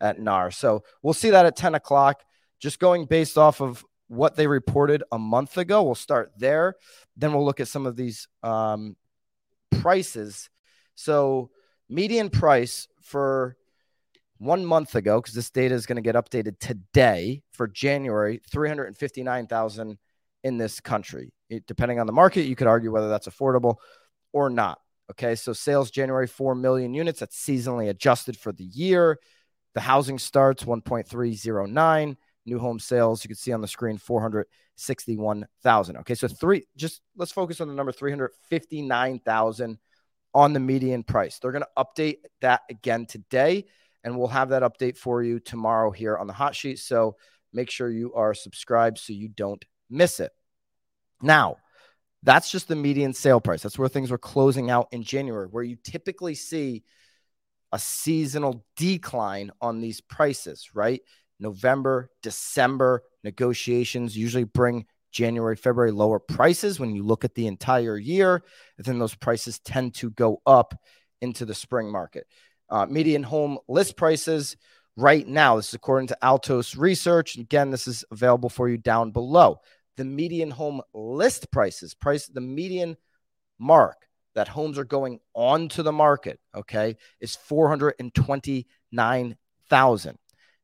at 0.00 0.18
NAR. 0.18 0.50
So 0.50 0.82
we'll 1.02 1.12
see 1.12 1.28
that 1.28 1.44
at 1.44 1.56
10 1.56 1.74
o'clock. 1.74 2.22
Just 2.58 2.78
going 2.78 3.04
based 3.04 3.36
off 3.36 3.60
of 3.60 3.84
what 4.08 4.34
they 4.34 4.46
reported 4.46 5.02
a 5.12 5.18
month 5.18 5.58
ago. 5.58 5.82
We'll 5.82 5.94
start 5.94 6.32
there. 6.38 6.76
Then 7.18 7.34
we'll 7.34 7.44
look 7.44 7.60
at 7.60 7.68
some 7.68 7.84
of 7.84 7.96
these 7.96 8.28
um, 8.42 8.96
prices. 9.82 10.48
So 10.94 11.50
median 11.90 12.30
price 12.30 12.88
for 13.02 13.58
one 14.40 14.64
month 14.64 14.94
ago, 14.94 15.20
because 15.20 15.34
this 15.34 15.50
data 15.50 15.74
is 15.74 15.84
going 15.84 15.96
to 15.96 16.02
get 16.02 16.14
updated 16.14 16.58
today 16.58 17.42
for 17.52 17.68
January, 17.68 18.40
359,000 18.50 19.98
in 20.42 20.56
this 20.56 20.80
country. 20.80 21.34
It, 21.50 21.66
depending 21.66 22.00
on 22.00 22.06
the 22.06 22.12
market, 22.14 22.46
you 22.46 22.56
could 22.56 22.66
argue 22.66 22.90
whether 22.90 23.10
that's 23.10 23.28
affordable 23.28 23.76
or 24.32 24.48
not. 24.48 24.78
Okay, 25.10 25.34
so 25.34 25.52
sales 25.52 25.90
January 25.90 26.26
4 26.26 26.54
million 26.54 26.94
units. 26.94 27.20
That's 27.20 27.36
seasonally 27.36 27.90
adjusted 27.90 28.34
for 28.38 28.50
the 28.52 28.64
year. 28.64 29.18
The 29.74 29.82
housing 29.82 30.18
starts 30.18 30.64
1.309. 30.64 32.16
New 32.46 32.58
home 32.58 32.78
sales, 32.78 33.22
you 33.22 33.28
can 33.28 33.36
see 33.36 33.52
on 33.52 33.60
the 33.60 33.68
screen 33.68 33.98
461,000. 33.98 35.96
Okay, 35.98 36.14
so 36.14 36.28
three, 36.28 36.64
just 36.76 37.02
let's 37.14 37.32
focus 37.32 37.60
on 37.60 37.68
the 37.68 37.74
number 37.74 37.92
359,000 37.92 39.78
on 40.32 40.52
the 40.54 40.60
median 40.60 41.02
price. 41.02 41.38
They're 41.38 41.52
going 41.52 41.64
to 41.64 41.84
update 41.84 42.20
that 42.40 42.62
again 42.70 43.04
today 43.04 43.66
and 44.04 44.18
we'll 44.18 44.28
have 44.28 44.50
that 44.50 44.62
update 44.62 44.96
for 44.96 45.22
you 45.22 45.40
tomorrow 45.40 45.90
here 45.90 46.16
on 46.16 46.26
the 46.26 46.32
hot 46.32 46.54
sheet. 46.54 46.78
So 46.78 47.16
make 47.52 47.70
sure 47.70 47.90
you 47.90 48.14
are 48.14 48.34
subscribed 48.34 48.98
so 48.98 49.12
you 49.12 49.28
don't 49.28 49.64
miss 49.88 50.20
it. 50.20 50.32
Now, 51.22 51.56
that's 52.22 52.50
just 52.50 52.68
the 52.68 52.76
median 52.76 53.12
sale 53.12 53.40
price. 53.40 53.62
That's 53.62 53.78
where 53.78 53.88
things 53.88 54.10
were 54.10 54.18
closing 54.18 54.70
out 54.70 54.88
in 54.92 55.02
January, 55.02 55.46
where 55.46 55.64
you 55.64 55.76
typically 55.82 56.34
see 56.34 56.82
a 57.72 57.78
seasonal 57.78 58.64
decline 58.76 59.50
on 59.60 59.80
these 59.80 60.00
prices, 60.00 60.70
right? 60.74 61.00
November, 61.38 62.10
December 62.22 63.02
negotiations 63.24 64.16
usually 64.16 64.44
bring 64.44 64.86
January, 65.12 65.56
February 65.56 65.92
lower 65.92 66.18
prices 66.18 66.78
when 66.78 66.94
you 66.94 67.02
look 67.02 67.24
at 67.24 67.34
the 67.34 67.46
entire 67.46 67.96
year. 67.96 68.42
And 68.76 68.86
then 68.86 68.98
those 68.98 69.14
prices 69.14 69.58
tend 69.58 69.94
to 69.96 70.10
go 70.10 70.42
up 70.46 70.74
into 71.20 71.44
the 71.44 71.54
spring 71.54 71.90
market. 71.90 72.26
Uh, 72.70 72.86
median 72.86 73.22
home 73.22 73.58
list 73.68 73.96
prices 73.96 74.56
right 74.96 75.26
now, 75.26 75.56
this 75.56 75.68
is 75.68 75.74
according 75.74 76.06
to 76.08 76.16
Altos 76.22 76.76
Research. 76.76 77.36
Again, 77.36 77.70
this 77.70 77.88
is 77.88 78.04
available 78.10 78.48
for 78.48 78.68
you 78.68 78.78
down 78.78 79.10
below. 79.10 79.60
The 79.96 80.04
median 80.04 80.50
home 80.50 80.80
list 80.94 81.50
prices, 81.50 81.94
price 81.94 82.28
the 82.28 82.40
median 82.40 82.96
mark 83.58 84.06
that 84.34 84.48
homes 84.48 84.78
are 84.78 84.84
going 84.84 85.20
onto 85.34 85.82
the 85.82 85.92
market, 85.92 86.40
okay, 86.54 86.96
is 87.20 87.36
429,000. 87.36 90.18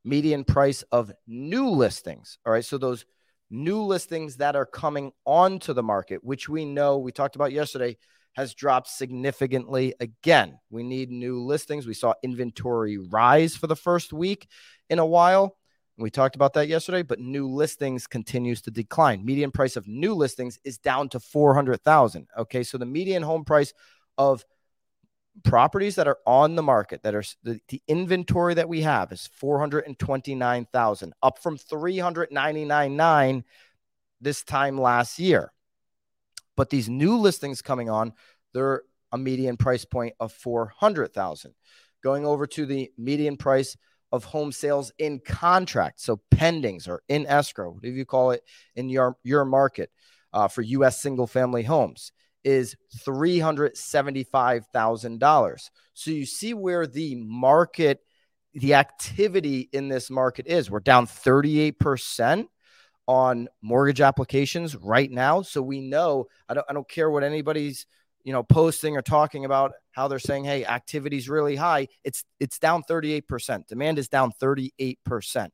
Median 0.05 0.45
price 0.45 0.83
of 0.93 1.11
new 1.27 1.71
listings, 1.71 2.39
all 2.47 2.53
right, 2.53 2.65
so 2.65 2.79
those 2.79 3.05
new 3.51 3.83
listings 3.83 4.37
that 4.37 4.55
are 4.55 4.67
coming 4.67 5.11
onto 5.25 5.73
the 5.73 5.83
market, 5.83 6.23
which 6.23 6.49
we 6.49 6.65
know 6.65 6.99
we 6.99 7.11
talked 7.11 7.35
about 7.37 7.53
yesterday, 7.53 7.97
has 8.37 8.55
dropped 8.55 8.89
significantly 8.89 9.95
again. 9.99 10.59
We 10.69 10.83
need 10.83 11.11
new 11.11 11.43
listings. 11.43 11.87
We 11.87 11.95
saw 11.95 12.13
inventory 12.23 12.99
rise 12.99 13.57
for 13.57 13.67
the 13.67 13.75
first 13.75 14.13
week 14.13 14.47
in 14.91 14.99
a 14.99 15.07
while. 15.07 15.57
We 15.97 16.11
talked 16.11 16.37
about 16.37 16.53
that 16.53 16.69
yesterday, 16.69 17.03
but 17.03 17.19
new 17.19 17.49
listings 17.49 18.07
continues 18.07 18.61
to 18.63 18.71
decline. 18.71 19.25
Median 19.25 19.51
price 19.51 19.77
of 19.77 19.89
new 19.89 20.15
listings 20.15 20.59
is 20.65 20.77
down 20.77 21.09
to 21.11 21.21
400,000. 21.21 22.29
Okay, 22.37 22.63
so 22.63 22.77
the 22.77 22.85
median 22.85 23.23
home 23.23 23.47
price 23.47 23.73
of 24.19 24.45
properties 25.43 25.95
that 25.95 26.07
are 26.07 26.19
on 26.27 26.55
the 26.57 26.63
market 26.63 27.03
that 27.03 27.15
are 27.15 27.25
the, 27.43 27.59
the 27.69 27.83
inventory 27.89 28.53
that 28.55 28.69
we 28.69 28.83
have 28.83 29.13
is 29.13 29.31
429,000 29.33 31.15
up 31.23 31.39
from 31.39 31.57
399.9 31.57 33.45
this 34.21 34.43
time 34.43 34.79
last 34.79 35.19
year. 35.19 35.53
But 36.57 36.71
these 36.71 36.89
new 36.89 37.17
listings 37.17 37.63
coming 37.63 37.91
on, 37.91 38.13
they're 38.55 38.83
a 39.13 39.19
median 39.19 39.57
price 39.57 39.85
point 39.85 40.15
of 40.19 40.33
400,000. 40.33 41.55
Going 42.03 42.27
over 42.27 42.47
to 42.47 42.67
the 42.67 42.91
median 42.97 43.37
price 43.37 43.77
of 44.13 44.25
home 44.25 44.53
sales 44.53 44.93
in 44.99 45.21
contract, 45.21 46.01
so 46.01 46.21
pendings 46.31 46.89
or 46.89 47.03
in 47.09 47.27
escrow, 47.27 47.71
whatever 47.71 47.95
you 47.95 48.05
call 48.05 48.31
it 48.31 48.43
in 48.77 48.89
your 48.89 49.17
your 49.25 49.45
market 49.45 49.91
uh, 50.33 50.49
for 50.49 50.63
U.S. 50.63 51.01
single 51.01 51.27
family 51.27 51.65
homes, 51.65 52.13
is 52.45 52.77
three 53.05 53.41
hundred 53.41 53.77
seventy 53.77 54.23
five 54.23 54.67
thousand 54.73 55.19
dollars. 55.19 55.71
So 55.95 56.11
you 56.13 56.25
see 56.27 56.55
where 56.55 56.87
the 56.87 57.17
market, 57.17 58.01
the 58.55 58.75
activity 58.75 59.69
in 59.73 59.89
this 59.89 60.11
market 60.11 60.47
is. 60.47 60.71
We're 60.71 60.81
down 60.81 61.07
thirty 61.07 61.59
eight 61.59 61.81
percent 61.81 62.49
on 63.07 63.49
mortgage 63.63 64.01
applications 64.01 64.75
right 64.77 65.11
now. 65.11 65.43
So 65.43 65.63
we 65.63 65.81
know 65.81 66.27
I 66.49 66.55
don't 66.55 66.67
I 66.69 66.73
don't 66.73 66.89
care 66.89 67.11
what 67.11 67.23
anybody's 67.23 67.87
you 68.25 68.33
know 68.33 68.43
posting 68.43 68.97
or 68.97 69.03
talking 69.03 69.45
about 69.45 69.73
how 69.93 70.09
they're 70.09 70.19
saying 70.19 70.45
hey 70.45 70.65
activity's 70.65 71.29
really 71.29 71.57
high. 71.57 71.89
It's 72.05 72.25
it's 72.41 72.59
down 72.59 72.83
38%. 72.83 73.67
Demand 73.67 73.99
is 73.99 74.09
down 74.09 74.33
38%. 74.43 75.51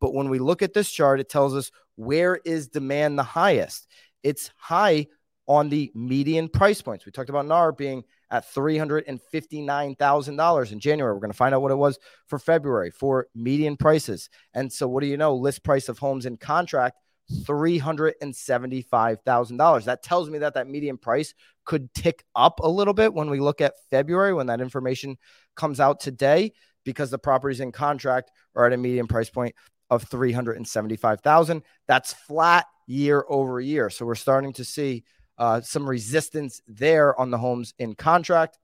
But 0.00 0.14
when 0.14 0.28
we 0.28 0.38
look 0.38 0.62
at 0.62 0.74
this 0.74 0.90
chart 0.90 1.20
it 1.20 1.28
tells 1.28 1.54
us 1.54 1.70
where 1.96 2.36
is 2.36 2.68
demand 2.68 3.18
the 3.18 3.24
highest? 3.24 3.88
It's 4.22 4.50
high 4.56 5.08
on 5.52 5.68
the 5.68 5.92
median 5.94 6.48
price 6.48 6.80
points. 6.80 7.04
We 7.04 7.12
talked 7.12 7.28
about 7.28 7.44
NAR 7.44 7.72
being 7.72 8.04
at 8.30 8.50
$359,000 8.54 10.72
in 10.72 10.80
January. 10.80 11.12
We're 11.12 11.20
going 11.20 11.30
to 11.30 11.36
find 11.36 11.54
out 11.54 11.60
what 11.60 11.70
it 11.70 11.76
was 11.76 11.98
for 12.26 12.38
February 12.38 12.90
for 12.90 13.26
median 13.34 13.76
prices. 13.76 14.30
And 14.54 14.72
so, 14.72 14.88
what 14.88 15.02
do 15.02 15.08
you 15.08 15.18
know? 15.18 15.34
List 15.34 15.62
price 15.62 15.90
of 15.90 15.98
homes 15.98 16.24
in 16.24 16.38
contract 16.38 16.96
$375,000. 17.44 19.84
That 19.84 20.02
tells 20.02 20.30
me 20.30 20.38
that 20.38 20.54
that 20.54 20.68
median 20.68 20.96
price 20.96 21.34
could 21.66 21.92
tick 21.92 22.24
up 22.34 22.60
a 22.60 22.68
little 22.68 22.94
bit 22.94 23.12
when 23.12 23.28
we 23.28 23.38
look 23.38 23.60
at 23.60 23.74
February 23.90 24.32
when 24.32 24.46
that 24.46 24.62
information 24.62 25.18
comes 25.54 25.80
out 25.80 26.00
today 26.00 26.52
because 26.84 27.10
the 27.10 27.18
properties 27.18 27.60
in 27.60 27.72
contract 27.72 28.30
are 28.56 28.66
at 28.66 28.72
a 28.72 28.78
median 28.78 29.06
price 29.06 29.28
point 29.28 29.54
of 29.90 30.04
375,000. 30.04 31.62
That's 31.86 32.14
flat 32.14 32.64
year 32.86 33.26
over 33.28 33.60
year. 33.60 33.90
So 33.90 34.06
we're 34.06 34.14
starting 34.14 34.54
to 34.54 34.64
see 34.64 35.04
uh, 35.38 35.60
some 35.60 35.88
resistance 35.88 36.60
there 36.66 37.18
on 37.18 37.30
the 37.30 37.38
homes 37.38 37.74
in 37.78 37.94
contract. 37.94 38.58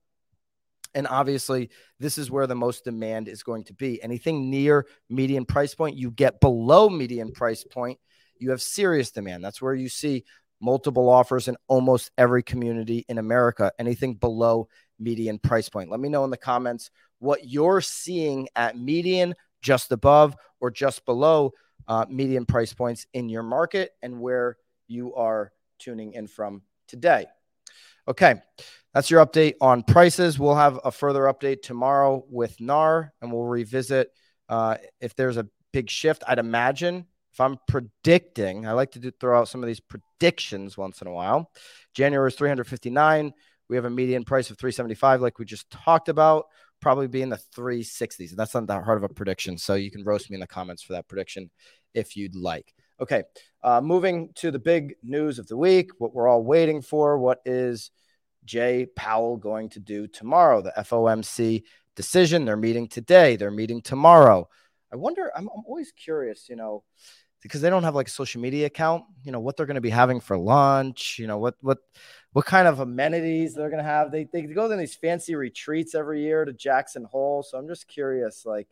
And 0.94 1.06
obviously, 1.06 1.70
this 2.00 2.18
is 2.18 2.30
where 2.30 2.46
the 2.46 2.54
most 2.54 2.84
demand 2.84 3.28
is 3.28 3.42
going 3.42 3.64
to 3.64 3.74
be. 3.74 4.02
Anything 4.02 4.50
near 4.50 4.86
median 5.10 5.44
price 5.44 5.74
point, 5.74 5.96
you 5.96 6.10
get 6.10 6.40
below 6.40 6.88
median 6.88 7.32
price 7.32 7.64
point, 7.64 7.98
you 8.38 8.50
have 8.50 8.62
serious 8.62 9.10
demand. 9.10 9.44
That's 9.44 9.60
where 9.60 9.74
you 9.74 9.88
see 9.88 10.24
multiple 10.60 11.08
offers 11.08 11.48
in 11.48 11.56
almost 11.68 12.10
every 12.18 12.42
community 12.42 13.04
in 13.08 13.18
America, 13.18 13.70
anything 13.78 14.14
below 14.14 14.68
median 14.98 15.38
price 15.38 15.68
point. 15.68 15.90
Let 15.90 16.00
me 16.00 16.08
know 16.08 16.24
in 16.24 16.30
the 16.30 16.36
comments 16.36 16.90
what 17.18 17.46
you're 17.46 17.80
seeing 17.80 18.48
at 18.56 18.78
median, 18.78 19.34
just 19.62 19.92
above, 19.92 20.36
or 20.60 20.70
just 20.70 21.04
below 21.04 21.52
uh, 21.86 22.06
median 22.08 22.46
price 22.46 22.72
points 22.72 23.06
in 23.12 23.28
your 23.28 23.42
market 23.42 23.92
and 24.02 24.20
where 24.20 24.56
you 24.88 25.14
are 25.14 25.52
tuning 25.78 26.12
in 26.12 26.26
from 26.26 26.62
today. 26.86 27.26
Okay, 28.06 28.36
that's 28.94 29.10
your 29.10 29.24
update 29.24 29.54
on 29.60 29.82
prices. 29.82 30.38
We'll 30.38 30.54
have 30.54 30.80
a 30.84 30.90
further 30.90 31.22
update 31.22 31.62
tomorrow 31.62 32.24
with 32.28 32.60
NAR 32.60 33.12
and 33.20 33.32
we'll 33.32 33.44
revisit 33.44 34.10
uh, 34.48 34.76
if 35.00 35.14
there's 35.14 35.36
a 35.36 35.46
big 35.72 35.90
shift. 35.90 36.22
I'd 36.26 36.38
imagine 36.38 37.06
if 37.32 37.40
I'm 37.40 37.58
predicting, 37.68 38.66
I 38.66 38.72
like 38.72 38.92
to 38.92 38.98
do, 38.98 39.10
throw 39.10 39.38
out 39.38 39.48
some 39.48 39.62
of 39.62 39.66
these 39.66 39.80
predictions 39.80 40.76
once 40.76 41.02
in 41.02 41.06
a 41.06 41.12
while. 41.12 41.50
January 41.94 42.28
is 42.28 42.34
359. 42.34 43.32
We 43.68 43.76
have 43.76 43.84
a 43.84 43.90
median 43.90 44.24
price 44.24 44.50
of 44.50 44.58
375, 44.58 45.20
like 45.20 45.38
we 45.38 45.44
just 45.44 45.70
talked 45.70 46.08
about. 46.08 46.46
probably 46.80 47.08
be 47.08 47.22
in 47.22 47.28
the 47.28 47.40
360s. 47.54 48.30
That's 48.30 48.54
not 48.54 48.66
that 48.68 48.84
hard 48.84 48.98
of 48.98 49.04
a 49.04 49.14
prediction. 49.14 49.58
So 49.58 49.74
you 49.74 49.90
can 49.90 50.04
roast 50.04 50.30
me 50.30 50.34
in 50.34 50.40
the 50.40 50.46
comments 50.46 50.82
for 50.82 50.94
that 50.94 51.08
prediction 51.08 51.50
if 51.94 52.16
you'd 52.16 52.34
like. 52.34 52.74
Okay, 53.00 53.22
uh, 53.62 53.80
moving 53.80 54.30
to 54.34 54.50
the 54.50 54.58
big 54.58 54.96
news 55.02 55.38
of 55.38 55.46
the 55.46 55.56
week, 55.56 55.90
what 55.98 56.12
we're 56.14 56.26
all 56.26 56.42
waiting 56.42 56.82
for. 56.82 57.18
What 57.18 57.40
is 57.44 57.92
Jay 58.44 58.86
Powell 58.96 59.36
going 59.36 59.68
to 59.70 59.80
do 59.80 60.08
tomorrow? 60.08 60.62
The 60.62 60.72
FOMC 60.76 61.62
decision. 61.94 62.44
They're 62.44 62.56
meeting 62.56 62.88
today. 62.88 63.36
They're 63.36 63.50
meeting 63.50 63.82
tomorrow. 63.82 64.48
I 64.92 64.96
wonder. 64.96 65.30
I'm, 65.36 65.48
I'm 65.54 65.62
always 65.66 65.92
curious. 65.92 66.48
You 66.48 66.56
know, 66.56 66.82
because 67.40 67.60
they 67.60 67.70
don't 67.70 67.84
have 67.84 67.94
like 67.94 68.08
a 68.08 68.10
social 68.10 68.40
media 68.40 68.66
account. 68.66 69.04
You 69.22 69.30
know 69.30 69.40
what 69.40 69.56
they're 69.56 69.66
going 69.66 69.76
to 69.76 69.80
be 69.80 69.90
having 69.90 70.18
for 70.18 70.36
lunch. 70.36 71.18
You 71.20 71.28
know 71.28 71.38
what 71.38 71.54
what 71.60 71.78
what 72.32 72.46
kind 72.46 72.66
of 72.66 72.80
amenities 72.80 73.54
they're 73.54 73.70
going 73.70 73.82
to 73.82 73.88
have. 73.88 74.10
They 74.10 74.24
they 74.32 74.42
go 74.42 74.68
to 74.68 74.76
these 74.76 74.96
fancy 74.96 75.34
retreats 75.34 75.94
every 75.94 76.22
year 76.22 76.44
to 76.44 76.52
Jackson 76.52 77.04
Hole. 77.04 77.42
So 77.42 77.58
I'm 77.58 77.68
just 77.68 77.86
curious, 77.86 78.44
like, 78.44 78.68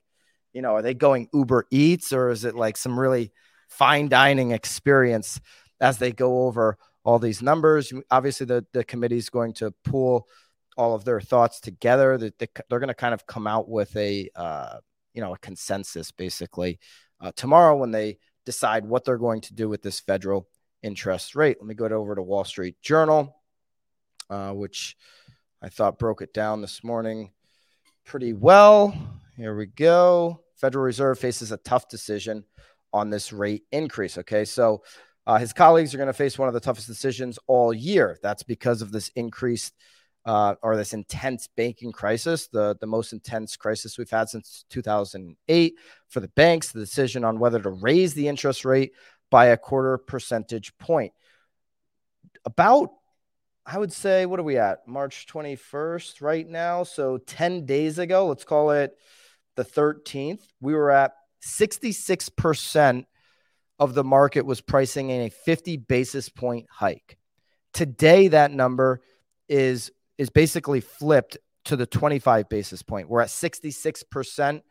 you 0.53 0.63
know, 0.63 0.75
are 0.75 0.83
they 0.83 0.95
going 0.95 1.29
Uber 1.33 1.67
Eats 1.71 2.13
or 2.13 2.31
is 2.31 2.45
it 2.45 2.55
like 2.55 2.77
some 2.77 2.99
really 2.99 3.33
fine 3.69 4.09
dining 4.09 4.53
experience 4.53 5.41
as 5.81 5.99
they 5.99 6.13
go 6.13 6.47
over 6.47 6.79
all 7.05 7.19
these 7.19 7.43
numbers. 7.43 7.93
Obviously, 8.11 8.47
the, 8.47 8.65
the 8.73 8.85
committee 8.85 9.17
is 9.17 9.31
going 9.31 9.53
to 9.55 9.71
pool 9.85 10.27
all 10.77 10.95
of 10.95 11.05
their 11.05 11.21
thoughts 11.21 11.61
together. 11.61 12.19
That 12.19 12.39
they, 12.39 12.49
are 12.71 12.79
going 12.79 12.89
to 12.89 12.95
kind 12.95 13.15
of 13.15 13.27
come 13.27 13.47
out 13.47 13.69
with 13.69 13.95
a 13.97 14.29
uh, 14.35 14.79
you 15.15 15.23
know 15.23 15.35
a 15.35 15.39
consensus 15.39 16.11
basically 16.11 16.79
uh, 17.21 17.33
tomorrow 17.37 17.77
when 17.77 17.91
they 17.91 18.19
decide 18.45 18.85
what 18.85 19.05
they're 19.05 19.19
going 19.19 19.41
to 19.43 19.55
do 19.55 19.69
with 19.69 19.83
this 19.83 20.01
federal 20.01 20.49
interest 20.83 21.35
rate. 21.35 21.57
Let 21.61 21.67
me 21.67 21.75
go 21.75 21.87
over 21.87 22.15
to 22.15 22.23
Wall 22.23 22.45
Street 22.45 22.81
Journal, 22.83 23.37
uh, 24.31 24.53
which 24.53 24.97
I 25.63 25.69
thought 25.69 25.99
broke 25.99 26.23
it 26.23 26.35
down 26.35 26.61
this 26.61 26.85
morning 26.85 27.31
pretty 28.05 28.33
well. 28.33 28.97
Here 29.37 29.55
we 29.55 29.67
go. 29.67 30.43
Federal 30.57 30.85
Reserve 30.85 31.19
faces 31.19 31.53
a 31.53 31.59
tough 31.59 31.89
decision 31.89 32.45
on 32.97 33.11
this 33.11 33.33
rate 33.33 33.65
increase. 33.71 34.17
Okay. 34.19 34.45
So 34.45 34.83
uh, 35.27 35.39
his 35.39 35.53
colleagues 35.53 35.95
are 35.95 35.99
going 35.99 36.07
to 36.07 36.13
face 36.13 36.39
one 36.39 36.49
of 36.49 36.55
the 36.55 36.61
toughest 36.61 36.87
decisions 36.87 37.39
all 37.47 37.73
year. 37.73 38.19
That's 38.23 38.43
because 38.43 38.81
of 38.81 38.91
this 38.91 39.09
increased 39.15 39.75
uh, 40.25 40.57
or 40.63 40.77
this 40.77 40.93
intense 40.93 41.49
banking 41.57 41.93
crisis, 41.93 42.49
the, 42.49 42.77
the 42.81 42.87
most 42.87 43.13
intense 43.13 43.57
crisis 43.57 43.97
we've 43.97 44.11
had 44.11 44.29
since 44.29 44.65
2008 44.71 45.75
for 46.09 46.19
the 46.21 46.29
banks, 46.29 46.73
the 46.73 46.81
decision 46.81 47.23
on 47.23 47.39
whether 47.39 47.61
to 47.61 47.71
raise 47.71 48.15
the 48.15 48.27
interest 48.27 48.65
rate 48.65 48.93
by 49.31 49.47
a 49.47 49.57
quarter 49.57 49.99
percentage 49.99 50.77
point. 50.79 51.13
About, 52.45 52.91
I 53.65 53.79
would 53.79 53.93
say, 53.93 54.27
what 54.27 54.41
are 54.41 54.45
we 54.45 54.59
at? 54.59 54.89
March 54.89 55.27
21st 55.29 56.23
right 56.23 56.49
now. 56.49 56.83
So 56.83 57.19
10 57.19 57.67
days 57.67 57.99
ago, 57.99 58.27
let's 58.27 58.45
call 58.45 58.73
it 58.73 58.97
the 59.57 59.65
13th, 59.65 60.43
we 60.61 60.75
were 60.75 60.91
at 60.91 61.15
66% 61.43 63.05
of 63.79 63.95
the 63.95 64.05
market 64.05 64.47
was 64.47 64.61
pricing 64.61 65.11
in 65.11 65.23
a 65.23 65.31
50 65.31 65.77
basis 65.77 66.29
point 66.29 66.67
hike. 66.71 67.19
Today, 67.73 68.29
that 68.29 68.51
number 68.51 69.01
is 69.49 69.93
is 70.19 70.31
basically 70.31 70.81
flipped 70.81 71.37
to 71.67 71.77
the 71.77 71.87
25 71.87 72.49
basis 72.49 72.83
point. 72.83 73.09
We're 73.09 73.21
at 73.21 73.29
66% 73.29 74.63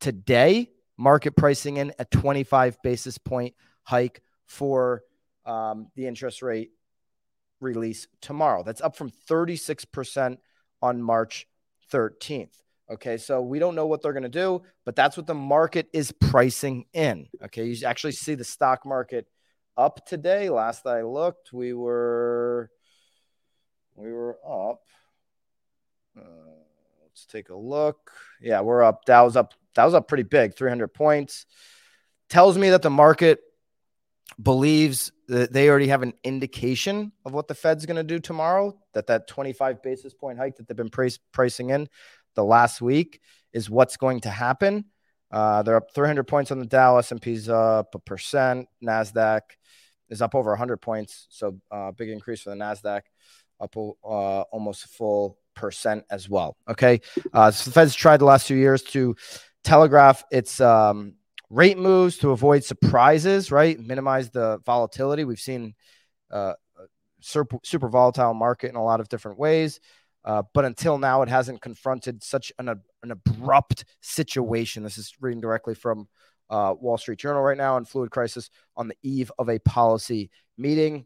today, 0.00 0.70
market 0.96 1.36
pricing 1.36 1.76
in 1.76 1.92
a 1.98 2.04
25 2.06 2.78
basis 2.82 3.18
point 3.18 3.54
hike 3.82 4.22
for 4.46 5.02
um, 5.44 5.88
the 5.96 6.06
interest 6.06 6.40
rate 6.40 6.70
release 7.60 8.06
tomorrow. 8.20 8.62
That's 8.62 8.80
up 8.80 8.96
from 8.96 9.10
36% 9.10 10.38
on 10.80 11.02
March 11.02 11.46
13th. 11.92 12.63
Okay, 12.90 13.16
so 13.16 13.40
we 13.40 13.58
don't 13.58 13.74
know 13.74 13.86
what 13.86 14.02
they're 14.02 14.12
going 14.12 14.24
to 14.24 14.28
do, 14.28 14.62
but 14.84 14.94
that's 14.94 15.16
what 15.16 15.26
the 15.26 15.34
market 15.34 15.88
is 15.92 16.12
pricing 16.12 16.84
in. 16.92 17.28
Okay, 17.42 17.64
you 17.64 17.86
actually 17.86 18.12
see 18.12 18.34
the 18.34 18.44
stock 18.44 18.84
market 18.84 19.26
up 19.76 20.06
today. 20.06 20.50
Last 20.50 20.86
I 20.86 21.02
looked, 21.02 21.52
we 21.52 21.72
were 21.72 22.70
we 23.96 24.12
were 24.12 24.38
up. 24.46 24.82
Uh, 26.16 26.22
let's 27.02 27.24
take 27.24 27.48
a 27.48 27.56
look. 27.56 28.10
Yeah, 28.40 28.60
we're 28.60 28.82
up. 28.82 29.06
That 29.06 29.22
was 29.22 29.36
up. 29.36 29.54
That 29.76 29.84
was 29.86 29.94
up 29.94 30.06
pretty 30.06 30.22
big, 30.24 30.54
300 30.54 30.88
points. 30.88 31.46
Tells 32.28 32.58
me 32.58 32.70
that 32.70 32.82
the 32.82 32.90
market 32.90 33.40
believes 34.42 35.10
that 35.28 35.52
they 35.52 35.68
already 35.68 35.88
have 35.88 36.02
an 36.02 36.12
indication 36.22 37.12
of 37.24 37.32
what 37.32 37.48
the 37.48 37.54
Fed's 37.54 37.86
going 37.86 37.96
to 37.96 38.02
do 38.02 38.18
tomorrow. 38.18 38.76
That 38.92 39.06
that 39.06 39.26
25 39.26 39.82
basis 39.82 40.12
point 40.12 40.38
hike 40.38 40.56
that 40.56 40.68
they've 40.68 40.76
been 40.76 40.90
price, 40.90 41.18
pricing 41.32 41.70
in 41.70 41.88
the 42.34 42.44
last 42.44 42.80
week 42.80 43.20
is 43.52 43.70
what's 43.70 43.96
going 43.96 44.20
to 44.20 44.30
happen. 44.30 44.84
Uh, 45.30 45.62
they're 45.62 45.76
up 45.76 45.92
300 45.94 46.24
points 46.24 46.50
on 46.50 46.58
the 46.58 46.66
Dow. 46.66 46.98
S&P's 46.98 47.48
up 47.48 47.94
a 47.94 47.98
percent. 47.98 48.68
Nasdaq 48.82 49.40
is 50.08 50.22
up 50.22 50.34
over 50.34 50.50
100 50.50 50.78
points, 50.78 51.26
so 51.30 51.58
uh, 51.70 51.90
big 51.92 52.10
increase 52.10 52.42
for 52.42 52.50
the 52.50 52.56
Nasdaq, 52.56 53.02
up 53.60 53.76
uh, 53.76 54.42
almost 54.52 54.84
a 54.84 54.88
full 54.88 55.38
percent 55.54 56.04
as 56.10 56.28
well. 56.28 56.56
Okay, 56.68 57.00
uh, 57.32 57.50
so 57.50 57.70
the 57.70 57.74
Fed's 57.74 57.94
tried 57.94 58.18
the 58.18 58.24
last 58.24 58.46
two 58.46 58.56
years 58.56 58.82
to 58.82 59.16
telegraph 59.62 60.24
its 60.30 60.60
um, 60.60 61.14
rate 61.50 61.78
moves 61.78 62.18
to 62.18 62.30
avoid 62.30 62.64
surprises, 62.64 63.50
right? 63.50 63.78
Minimize 63.80 64.30
the 64.30 64.60
volatility. 64.66 65.24
We've 65.24 65.40
seen 65.40 65.74
uh, 66.30 66.54
super, 67.20 67.58
super 67.62 67.88
volatile 67.88 68.34
market 68.34 68.68
in 68.68 68.76
a 68.76 68.84
lot 68.84 69.00
of 69.00 69.08
different 69.08 69.38
ways. 69.38 69.80
Uh, 70.24 70.42
but 70.54 70.64
until 70.64 70.98
now, 70.98 71.22
it 71.22 71.28
hasn't 71.28 71.60
confronted 71.60 72.22
such 72.22 72.50
an, 72.58 72.68
an 73.02 73.10
abrupt 73.10 73.84
situation. 74.00 74.82
This 74.82 74.96
is 74.96 75.12
reading 75.20 75.40
directly 75.40 75.74
from 75.74 76.08
uh, 76.48 76.74
Wall 76.78 76.96
Street 76.96 77.18
Journal 77.18 77.42
right 77.42 77.56
now 77.56 77.76
in 77.76 77.84
fluid 77.84 78.10
crisis 78.10 78.48
on 78.76 78.88
the 78.88 78.96
eve 79.02 79.30
of 79.38 79.48
a 79.48 79.58
policy 79.58 80.30
meeting. 80.56 81.04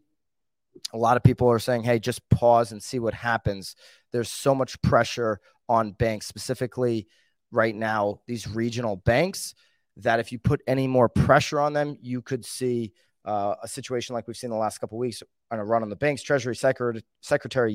A 0.93 0.97
lot 0.97 1.17
of 1.17 1.23
people 1.23 1.49
are 1.49 1.59
saying, 1.59 1.83
hey, 1.83 1.99
just 1.99 2.27
pause 2.29 2.71
and 2.71 2.81
see 2.81 2.99
what 2.99 3.13
happens. 3.13 3.75
There's 4.11 4.31
so 4.31 4.55
much 4.55 4.81
pressure 4.81 5.39
on 5.67 5.91
banks, 5.91 6.25
specifically 6.27 7.07
right 7.51 7.75
now, 7.75 8.21
these 8.27 8.47
regional 8.47 8.95
banks, 8.95 9.53
that 9.97 10.19
if 10.19 10.31
you 10.31 10.39
put 10.39 10.61
any 10.65 10.87
more 10.87 11.09
pressure 11.09 11.59
on 11.59 11.73
them, 11.73 11.97
you 12.01 12.21
could 12.21 12.45
see 12.45 12.93
uh, 13.25 13.55
a 13.61 13.67
situation 13.67 14.13
like 14.13 14.27
we've 14.27 14.37
seen 14.37 14.49
the 14.49 14.55
last 14.55 14.77
couple 14.77 14.97
weeks 14.97 15.21
on 15.51 15.59
a 15.59 15.65
run 15.65 15.83
on 15.83 15.89
the 15.89 15.95
banks. 15.95 16.21
Treasury 16.21 16.55
Secretary, 16.55 17.03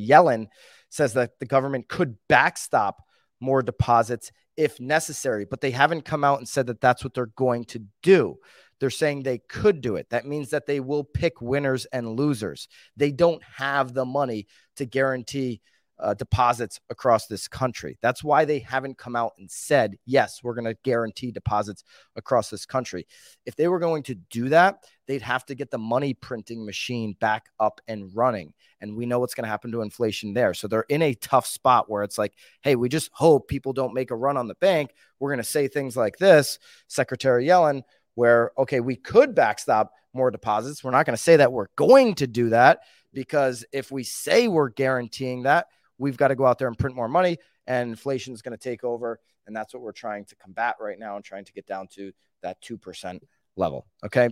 Yellen 0.07 0.47
says 0.89 1.15
that 1.15 1.39
the 1.41 1.47
government 1.47 1.89
could 1.89 2.17
backstop 2.29 3.03
more 3.41 3.63
deposits 3.63 4.31
if 4.57 4.79
necessary, 4.79 5.45
but 5.45 5.61
they 5.61 5.73
haven't 5.73 6.05
come 6.05 6.23
out 6.25 6.39
and 6.39 6.49
said 6.49 6.69
that 6.69 6.81
that's 6.81 7.03
what 7.03 7.15
they're 7.15 7.27
going 7.37 7.65
to 7.65 7.85
do. 8.03 8.37
They're 8.81 8.91
saying 8.91 9.23
they 9.23 9.39
could 9.49 9.81
do 9.81 9.97
it. 9.97 10.11
That 10.11 10.27
means 10.27 10.51
that 10.51 10.67
they 10.67 10.81
will 10.81 11.05
pick 11.05 11.41
winners 11.41 11.87
and 11.87 12.17
losers. 12.19 12.69
They 12.97 13.13
don't 13.13 13.43
have 13.57 13.95
the 13.95 14.05
money 14.05 14.47
to 14.77 14.87
guarantee 14.87 15.61
uh, 15.98 16.14
deposits 16.14 16.80
across 16.90 17.26
this 17.26 17.46
country. 17.46 17.98
That's 18.02 18.24
why 18.24 18.44
they 18.44 18.59
haven't 18.59 18.98
come 18.98 19.14
out 19.14 19.33
and 19.38 19.50
said, 19.50 19.96
yes, 20.04 20.40
we're 20.42 20.54
going 20.54 20.64
to 20.64 20.76
guarantee 20.83 21.30
deposits 21.30 21.85
across 22.16 22.50
this 22.50 22.66
country. 22.66 23.07
If 23.46 23.57
they 23.57 23.68
were 23.68 23.78
going 23.78 24.02
to 24.04 24.14
do 24.14 24.48
that, 24.48 24.85
they'd 25.07 25.22
have 25.22 25.46
to 25.46 25.54
get 25.54 25.70
the 25.70 25.78
money 25.78 26.14
printing 26.14 26.66
machine 26.66 27.16
back 27.20 27.46
up 27.61 27.80
and 27.87 28.11
running. 28.14 28.54
And 28.80 28.96
we 28.96 29.07
know 29.07 29.20
what's 29.20 29.35
going 29.35 29.44
to 29.44 29.50
happen 29.50 29.70
to 29.72 29.83
inflation 29.83 30.35
there. 30.35 30.52
So 30.54 30.66
they're 30.66 30.87
in 30.88 31.02
a 31.02 31.14
tough 31.14 31.46
spot 31.46 31.88
where 31.88 32.02
it's 32.02 32.18
like, 32.18 32.35
hey, 32.62 32.74
we 32.76 32.88
just 32.88 33.11
hope 33.12 33.48
people 33.48 33.72
don't 33.72 33.94
make 33.94 34.11
a 34.11 34.16
run 34.16 34.37
on 34.37 34.48
the 34.48 34.57
bank. 34.57 34.94
We're 35.20 35.30
going 35.30 35.38
to 35.38 35.44
say 35.44 35.68
things 35.68 35.96
like 35.96 36.18
this, 36.18 36.59
Secretary 36.88 37.46
Yellen, 37.46 37.83
where, 38.14 38.50
okay, 38.59 38.80
we 38.80 38.96
could 38.96 39.35
backstop 39.35 39.92
more 40.12 40.30
deposits. 40.30 40.83
We're 40.83 40.90
not 40.90 41.07
going 41.07 41.16
to 41.16 41.22
say 41.22 41.37
that 41.37 41.52
we're 41.52 41.68
going 41.76 42.14
to 42.16 42.26
do 42.26 42.50
that 42.50 42.80
because 43.12 43.64
if 43.72 43.90
we 43.90 44.02
say 44.04 44.48
we're 44.48 44.68
guaranteeing 44.68 45.44
that, 45.44 45.68
we've 46.05 46.17
got 46.17 46.29
to 46.29 46.35
go 46.35 46.47
out 46.47 46.59
there 46.59 46.69
and 46.69 46.79
print 46.79 46.95
more 46.95 47.09
money 47.09 47.38
and 47.67 47.90
inflation 47.90 48.35
is 48.35 48.43
going 48.43 48.57
to 48.57 48.62
take 48.62 48.85
over 48.85 49.19
and 49.47 49.57
that's 49.57 49.73
what 49.75 49.83
we're 49.83 49.93
trying 49.93 50.25
to 50.27 50.37
combat 50.37 50.77
right 50.79 50.99
now 50.99 51.17
and 51.17 51.25
trying 51.25 51.45
to 51.45 51.53
get 51.53 51.67
down 51.67 51.88
to 51.88 52.12
that 52.43 52.61
2% 52.62 53.21
level 53.57 53.87
okay? 54.05 54.29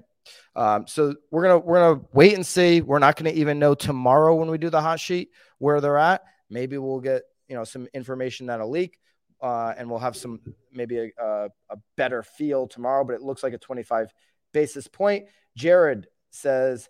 Um, 0.55 0.87
so 0.87 1.15
we're 1.31 1.43
gonna 1.43 1.59
we're 1.59 1.81
gonna 1.81 2.01
wait 2.13 2.35
and 2.35 2.47
see. 2.47 2.81
We're 2.81 3.01
not 3.01 3.17
gonna 3.17 3.31
even 3.31 3.59
know 3.59 3.75
tomorrow 3.75 4.37
when 4.37 4.49
we 4.49 4.57
do 4.57 4.71
the 4.71 4.81
hot 4.81 5.01
sheet 5.01 5.31
where 5.59 5.81
they're 5.81 5.99
at. 5.99 6.23
Maybe 6.49 6.79
we'll 6.79 7.01
get 7.01 7.23
you 7.49 7.57
know 7.57 7.65
some 7.65 7.89
information 7.93 8.47
that'll 8.47 8.71
leak 8.71 9.01
uh, 9.41 9.75
and 9.77 9.91
we'll 9.91 9.99
have 9.99 10.17
some 10.17 10.41
maybe 10.73 10.99
a, 10.99 11.11
a, 11.19 11.49
a 11.71 11.77
better 11.97 12.23
feel 12.23 12.69
tomorrow 12.69 13.03
but 13.03 13.15
it 13.15 13.23
looks 13.23 13.43
like 13.43 13.53
a 13.53 13.59
25 13.59 14.13
basis 14.53 14.87
point. 14.87 15.27
Jared 15.57 16.07
says 16.31 16.89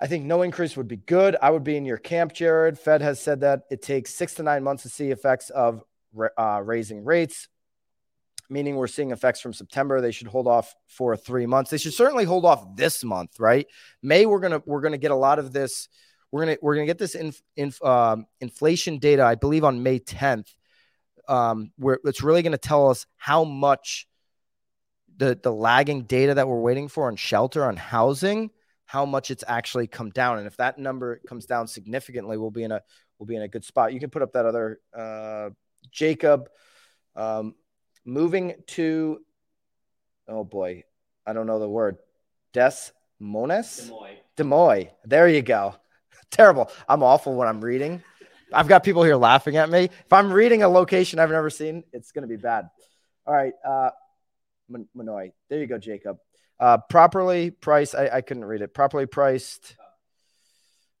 I 0.00 0.06
think 0.06 0.24
no 0.24 0.42
increase 0.42 0.76
would 0.76 0.88
be 0.88 0.96
good. 0.96 1.36
I 1.42 1.50
would 1.50 1.64
be 1.64 1.76
in 1.76 1.84
your 1.84 1.98
camp, 1.98 2.32
Jared. 2.32 2.78
Fed 2.78 3.02
has 3.02 3.20
said 3.20 3.40
that 3.40 3.62
it 3.70 3.82
takes 3.82 4.14
six 4.14 4.34
to 4.34 4.42
nine 4.42 4.64
months 4.64 4.84
to 4.84 4.88
see 4.88 5.10
effects 5.10 5.50
of 5.50 5.84
uh, 6.38 6.62
raising 6.64 7.04
rates, 7.04 7.48
meaning 8.48 8.76
we're 8.76 8.86
seeing 8.86 9.10
effects 9.10 9.40
from 9.40 9.52
September. 9.52 10.00
They 10.00 10.12
should 10.12 10.28
hold 10.28 10.48
off 10.48 10.74
for 10.86 11.16
three 11.16 11.46
months. 11.46 11.70
They 11.70 11.78
should 11.78 11.92
certainly 11.94 12.24
hold 12.24 12.46
off 12.46 12.76
this 12.76 13.04
month, 13.04 13.38
right? 13.38 13.66
May 14.02 14.24
we're 14.26 14.40
gonna 14.40 14.62
we're 14.64 14.80
gonna 14.80 14.98
get 14.98 15.10
a 15.10 15.16
lot 15.16 15.38
of 15.38 15.52
this. 15.52 15.88
We're 16.32 16.46
gonna 16.46 16.56
we're 16.62 16.76
gonna 16.76 16.86
get 16.86 16.98
this 16.98 17.14
in, 17.14 17.34
in 17.56 17.72
um, 17.82 18.26
inflation 18.40 18.98
data, 18.98 19.24
I 19.24 19.34
believe, 19.34 19.64
on 19.64 19.82
May 19.82 19.98
10th. 19.98 20.54
um, 21.28 21.72
where 21.76 21.98
it's 22.04 22.22
really 22.22 22.42
to 22.42 22.58
tell 22.58 22.90
us 22.90 23.06
how 23.16 23.44
much 23.44 24.08
the 25.16 25.38
the 25.40 25.52
lagging 25.52 26.04
data 26.04 26.34
that 26.34 26.48
we're 26.48 26.60
waiting 26.60 26.88
for 26.88 27.06
on 27.06 27.16
shelter 27.16 27.64
on 27.64 27.76
housing, 27.76 28.50
how 28.90 29.06
much 29.06 29.30
it's 29.30 29.44
actually 29.46 29.86
come 29.86 30.10
down, 30.10 30.38
and 30.38 30.48
if 30.48 30.56
that 30.56 30.76
number 30.76 31.20
comes 31.28 31.46
down 31.46 31.68
significantly, 31.68 32.36
we'll 32.36 32.50
be 32.50 32.64
in 32.64 32.72
a 32.72 32.82
we'll 33.18 33.26
be 33.28 33.36
in 33.36 33.42
a 33.42 33.46
good 33.46 33.64
spot. 33.64 33.92
You 33.92 34.00
can 34.00 34.10
put 34.10 34.20
up 34.20 34.32
that 34.32 34.46
other 34.46 34.80
uh, 34.92 35.50
Jacob 35.92 36.48
um, 37.14 37.54
moving 38.04 38.54
to 38.66 39.20
oh 40.26 40.42
boy, 40.42 40.82
I 41.24 41.32
don't 41.32 41.46
know 41.46 41.60
the 41.60 41.68
word 41.68 41.98
Des 42.52 42.72
Moines. 43.20 43.92
Des 44.34 44.42
Moines. 44.42 44.88
There 45.04 45.28
you 45.28 45.42
go. 45.42 45.76
Terrible. 46.32 46.68
I'm 46.88 47.04
awful 47.04 47.36
when 47.36 47.46
I'm 47.46 47.60
reading. 47.60 48.02
I've 48.52 48.66
got 48.66 48.82
people 48.82 49.04
here 49.04 49.14
laughing 49.14 49.56
at 49.56 49.70
me. 49.70 49.84
If 49.84 50.12
I'm 50.12 50.32
reading 50.32 50.64
a 50.64 50.68
location 50.68 51.20
I've 51.20 51.30
never 51.30 51.50
seen, 51.50 51.84
it's 51.92 52.10
going 52.10 52.22
to 52.22 52.28
be 52.28 52.42
bad. 52.42 52.68
All 53.24 53.34
right. 53.34 53.52
Uh, 53.64 53.90
Manoy. 54.96 55.30
There 55.48 55.60
you 55.60 55.68
go, 55.68 55.78
Jacob. 55.78 56.18
Uh, 56.60 56.76
properly 56.90 57.50
priced. 57.50 57.94
I, 57.94 58.08
I 58.12 58.20
couldn't 58.20 58.44
read 58.44 58.60
it. 58.60 58.74
Properly 58.74 59.06
priced 59.06 59.76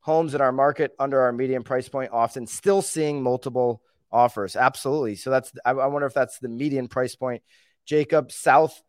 homes 0.00 0.34
in 0.34 0.40
our 0.40 0.52
market 0.52 0.94
under 0.98 1.20
our 1.20 1.32
median 1.32 1.62
price 1.62 1.88
point, 1.88 2.10
often 2.12 2.46
still 2.46 2.80
seeing 2.80 3.22
multiple 3.22 3.82
offers. 4.10 4.56
Absolutely. 4.56 5.14
So 5.14 5.28
that's, 5.28 5.52
I, 5.64 5.72
I 5.72 5.86
wonder 5.86 6.06
if 6.06 6.14
that's 6.14 6.38
the 6.38 6.48
median 6.48 6.88
price 6.88 7.14
point. 7.14 7.42
Jacob, 7.84 8.32
South 8.32 8.82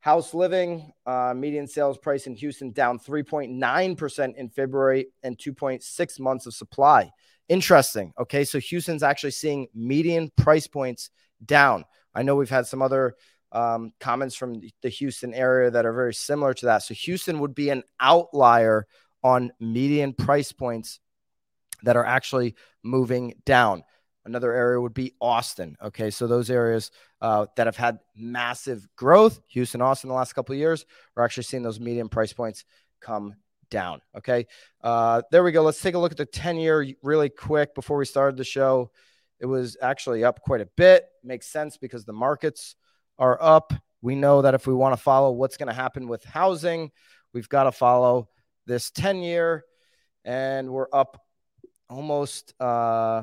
House 0.00 0.34
Living, 0.34 0.92
uh, 1.06 1.32
median 1.36 1.68
sales 1.68 1.98
price 1.98 2.26
in 2.26 2.34
Houston 2.34 2.72
down 2.72 2.98
3.9% 2.98 4.34
in 4.34 4.48
February 4.48 5.06
and 5.22 5.38
2.6 5.38 6.20
months 6.20 6.46
of 6.46 6.54
supply. 6.54 7.10
Interesting. 7.48 8.12
Okay. 8.18 8.44
So 8.44 8.58
Houston's 8.58 9.04
actually 9.04 9.30
seeing 9.30 9.68
median 9.74 10.30
price 10.36 10.66
points 10.66 11.10
down. 11.44 11.84
I 12.14 12.22
know 12.22 12.34
we've 12.34 12.50
had 12.50 12.66
some 12.66 12.82
other 12.82 13.14
um, 13.56 13.94
comments 14.00 14.36
from 14.36 14.60
the 14.82 14.90
Houston 14.90 15.32
area 15.32 15.70
that 15.70 15.86
are 15.86 15.92
very 15.94 16.12
similar 16.12 16.52
to 16.52 16.66
that. 16.66 16.82
So 16.82 16.92
Houston 16.92 17.38
would 17.38 17.54
be 17.54 17.70
an 17.70 17.84
outlier 17.98 18.86
on 19.24 19.50
median 19.58 20.12
price 20.12 20.52
points 20.52 21.00
that 21.82 21.96
are 21.96 22.04
actually 22.04 22.54
moving 22.82 23.32
down. 23.46 23.82
Another 24.26 24.52
area 24.52 24.78
would 24.78 24.92
be 24.92 25.14
Austin. 25.22 25.74
Okay, 25.82 26.10
so 26.10 26.26
those 26.26 26.50
areas 26.50 26.90
uh, 27.22 27.46
that 27.56 27.66
have 27.66 27.76
had 27.76 28.00
massive 28.14 28.86
growth, 28.94 29.40
Houston, 29.48 29.80
Austin, 29.80 30.08
the 30.08 30.14
last 30.14 30.34
couple 30.34 30.52
of 30.52 30.58
years, 30.58 30.84
we're 31.14 31.24
actually 31.24 31.44
seeing 31.44 31.62
those 31.62 31.80
median 31.80 32.10
price 32.10 32.34
points 32.34 32.64
come 33.00 33.36
down. 33.70 34.02
Okay, 34.18 34.46
uh, 34.82 35.22
there 35.30 35.42
we 35.42 35.52
go. 35.52 35.62
Let's 35.62 35.80
take 35.80 35.94
a 35.94 35.98
look 35.98 36.12
at 36.12 36.18
the 36.18 36.26
10 36.26 36.58
year 36.58 36.86
really 37.02 37.30
quick 37.30 37.74
before 37.74 37.96
we 37.96 38.04
started 38.04 38.36
the 38.36 38.44
show. 38.44 38.90
It 39.40 39.46
was 39.46 39.78
actually 39.80 40.24
up 40.24 40.42
quite 40.42 40.60
a 40.60 40.68
bit. 40.76 41.06
Makes 41.24 41.46
sense 41.46 41.78
because 41.78 42.04
the 42.04 42.12
markets 42.12 42.76
are 43.18 43.38
up. 43.40 43.72
We 44.02 44.14
know 44.14 44.42
that 44.42 44.54
if 44.54 44.66
we 44.66 44.74
want 44.74 44.94
to 44.94 45.02
follow 45.02 45.32
what's 45.32 45.56
going 45.56 45.68
to 45.68 45.74
happen 45.74 46.08
with 46.08 46.24
housing, 46.24 46.90
we've 47.32 47.48
got 47.48 47.64
to 47.64 47.72
follow 47.72 48.28
this 48.66 48.90
10 48.90 49.22
year, 49.22 49.64
and 50.24 50.70
we're 50.70 50.88
up 50.92 51.20
almost 51.88 52.54
uh, 52.60 53.22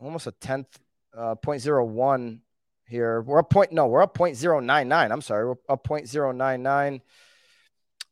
almost 0.00 0.26
a 0.26 0.32
tenth, 0.32 0.78
uh, 1.16 1.34
0.01 1.36 2.40
here. 2.86 3.22
We're 3.22 3.38
up 3.38 3.50
point 3.50 3.72
no, 3.72 3.86
we're 3.86 4.02
up 4.02 4.16
0.099. 4.16 5.10
I'm 5.10 5.20
sorry, 5.20 5.46
we're 5.46 5.54
up 5.68 5.86
0.099 5.86 7.00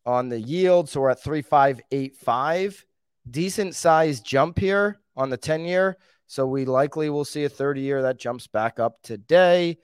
on 0.06 0.28
the 0.28 0.40
yield, 0.40 0.88
so 0.88 1.00
we're 1.00 1.10
at 1.10 1.22
3585. 1.22 2.84
Decent 3.30 3.74
size 3.74 4.20
jump 4.20 4.58
here 4.58 4.98
on 5.16 5.30
the 5.30 5.36
10 5.36 5.64
year. 5.64 5.96
So 6.26 6.46
we 6.46 6.64
likely 6.64 7.10
will 7.10 7.24
see 7.24 7.44
a 7.44 7.48
30 7.48 7.80
year 7.80 8.02
that 8.02 8.18
jumps 8.18 8.46
back 8.46 8.78
up 8.78 9.02
today. 9.02 9.78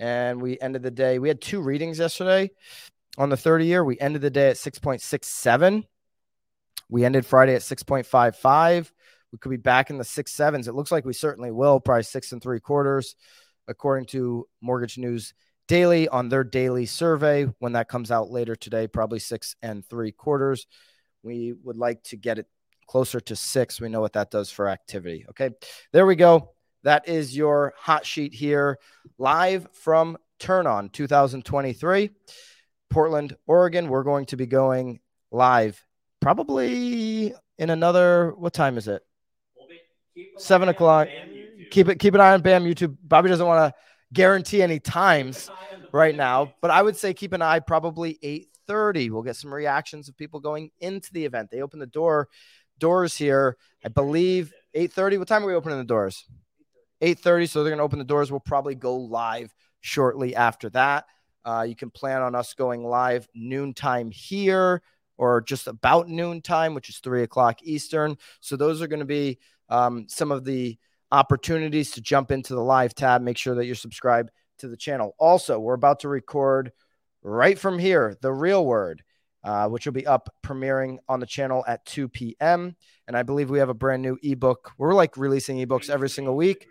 And 0.00 0.40
we 0.40 0.58
ended 0.58 0.82
the 0.82 0.90
day, 0.90 1.18
we 1.18 1.28
had 1.28 1.40
two 1.40 1.60
readings 1.60 1.98
yesterday 1.98 2.50
on 3.18 3.28
the 3.28 3.36
30 3.36 3.66
year. 3.66 3.84
We 3.84 4.00
ended 4.00 4.22
the 4.22 4.30
day 4.30 4.48
at 4.48 4.56
6.67. 4.56 5.84
We 6.88 7.04
ended 7.04 7.26
Friday 7.26 7.54
at 7.54 7.60
6.55. 7.60 8.90
We 9.30 9.38
could 9.38 9.50
be 9.50 9.58
back 9.58 9.90
in 9.90 9.98
the 9.98 10.04
six 10.04 10.32
sevens. 10.32 10.66
It 10.66 10.74
looks 10.74 10.90
like 10.90 11.04
we 11.04 11.12
certainly 11.12 11.50
will, 11.50 11.78
probably 11.80 12.02
six 12.02 12.32
and 12.32 12.42
three 12.42 12.60
quarters, 12.60 13.14
according 13.68 14.06
to 14.06 14.48
Mortgage 14.60 14.98
News 14.98 15.34
Daily 15.68 16.08
on 16.08 16.28
their 16.28 16.42
daily 16.42 16.86
survey. 16.86 17.44
When 17.60 17.74
that 17.74 17.88
comes 17.88 18.10
out 18.10 18.30
later 18.30 18.56
today, 18.56 18.88
probably 18.88 19.20
six 19.20 19.54
and 19.62 19.86
three 19.86 20.10
quarters. 20.10 20.66
We 21.22 21.54
would 21.62 21.76
like 21.76 22.02
to 22.04 22.16
get 22.16 22.40
it 22.40 22.46
closer 22.88 23.20
to 23.20 23.36
six. 23.36 23.80
We 23.80 23.88
know 23.88 24.00
what 24.00 24.14
that 24.14 24.32
does 24.32 24.50
for 24.50 24.68
activity. 24.68 25.26
Okay. 25.30 25.50
There 25.92 26.06
we 26.06 26.16
go. 26.16 26.54
That 26.82 27.08
is 27.08 27.36
your 27.36 27.74
hot 27.76 28.06
sheet 28.06 28.32
here, 28.32 28.78
live 29.18 29.68
from 29.72 30.16
Turn 30.38 30.66
On 30.66 30.88
2023, 30.88 32.10
Portland, 32.88 33.36
Oregon. 33.46 33.88
We're 33.88 34.02
going 34.02 34.26
to 34.26 34.36
be 34.36 34.46
going 34.46 35.00
live 35.30 35.84
probably 36.20 37.34
in 37.58 37.70
another, 37.70 38.32
what 38.36 38.54
time 38.54 38.78
is 38.78 38.88
it? 38.88 39.02
Seven 40.38 40.70
o'clock. 40.70 41.08
Keep 41.70 41.88
it, 41.88 41.98
keep 41.98 42.14
an 42.14 42.20
eye 42.20 42.32
on 42.32 42.40
BAM 42.40 42.64
YouTube. 42.64 42.96
Bobby 43.02 43.28
doesn't 43.28 43.46
want 43.46 43.72
to 43.72 43.80
guarantee 44.12 44.62
any 44.62 44.80
times 44.80 45.50
right 45.92 46.16
now, 46.16 46.54
but 46.62 46.70
I 46.70 46.82
would 46.82 46.96
say 46.96 47.14
keep 47.14 47.32
an 47.32 47.42
eye 47.42 47.60
probably 47.60 48.18
8:30. 48.68 49.10
We'll 49.10 49.22
get 49.22 49.36
some 49.36 49.52
reactions 49.52 50.08
of 50.08 50.16
people 50.16 50.40
going 50.40 50.70
into 50.80 51.12
the 51.12 51.26
event. 51.26 51.50
They 51.50 51.60
open 51.60 51.78
the 51.78 51.86
door 51.86 52.28
doors 52.78 53.16
here, 53.16 53.56
I 53.84 53.88
believe 53.88 54.52
8:30. 54.74 55.18
What 55.18 55.28
time 55.28 55.44
are 55.44 55.46
we 55.46 55.54
opening 55.54 55.78
the 55.78 55.84
doors? 55.84 56.26
8:30. 57.00 57.48
So 57.48 57.62
they're 57.62 57.70
going 57.70 57.78
to 57.78 57.84
open 57.84 57.98
the 57.98 58.04
doors. 58.04 58.30
We'll 58.30 58.40
probably 58.40 58.74
go 58.74 58.96
live 58.96 59.54
shortly 59.80 60.34
after 60.36 60.70
that. 60.70 61.06
Uh, 61.44 61.64
you 61.66 61.74
can 61.74 61.90
plan 61.90 62.22
on 62.22 62.34
us 62.34 62.54
going 62.54 62.84
live 62.84 63.26
noontime 63.34 64.10
here 64.10 64.82
or 65.16 65.40
just 65.40 65.66
about 65.66 66.08
noontime, 66.08 66.74
which 66.74 66.88
is 66.88 66.98
three 66.98 67.22
o'clock 67.22 67.62
Eastern. 67.62 68.16
So 68.40 68.56
those 68.56 68.82
are 68.82 68.86
going 68.86 69.00
to 69.00 69.06
be 69.06 69.38
um, 69.68 70.06
some 70.08 70.32
of 70.32 70.44
the 70.44 70.78
opportunities 71.12 71.92
to 71.92 72.00
jump 72.00 72.30
into 72.30 72.54
the 72.54 72.62
live 72.62 72.94
tab. 72.94 73.22
Make 73.22 73.36
sure 73.36 73.54
that 73.54 73.66
you're 73.66 73.74
subscribed 73.74 74.30
to 74.58 74.68
the 74.68 74.76
channel. 74.76 75.14
Also, 75.18 75.58
we're 75.58 75.74
about 75.74 76.00
to 76.00 76.08
record 76.08 76.72
right 77.22 77.58
from 77.58 77.78
here 77.78 78.16
the 78.20 78.32
real 78.32 78.64
word. 78.64 79.02
Uh, 79.42 79.66
which 79.66 79.86
will 79.86 79.94
be 79.94 80.06
up 80.06 80.28
premiering 80.42 80.98
on 81.08 81.18
the 81.18 81.24
channel 81.24 81.64
at 81.66 81.82
2 81.86 82.08
p.m. 82.08 82.76
And 83.08 83.16
I 83.16 83.22
believe 83.22 83.48
we 83.48 83.58
have 83.58 83.70
a 83.70 83.74
brand 83.74 84.02
new 84.02 84.18
ebook. 84.22 84.72
We're 84.76 84.92
like 84.92 85.16
releasing 85.16 85.56
ebooks 85.56 85.88
every 85.88 86.10
single 86.10 86.36
week. 86.36 86.66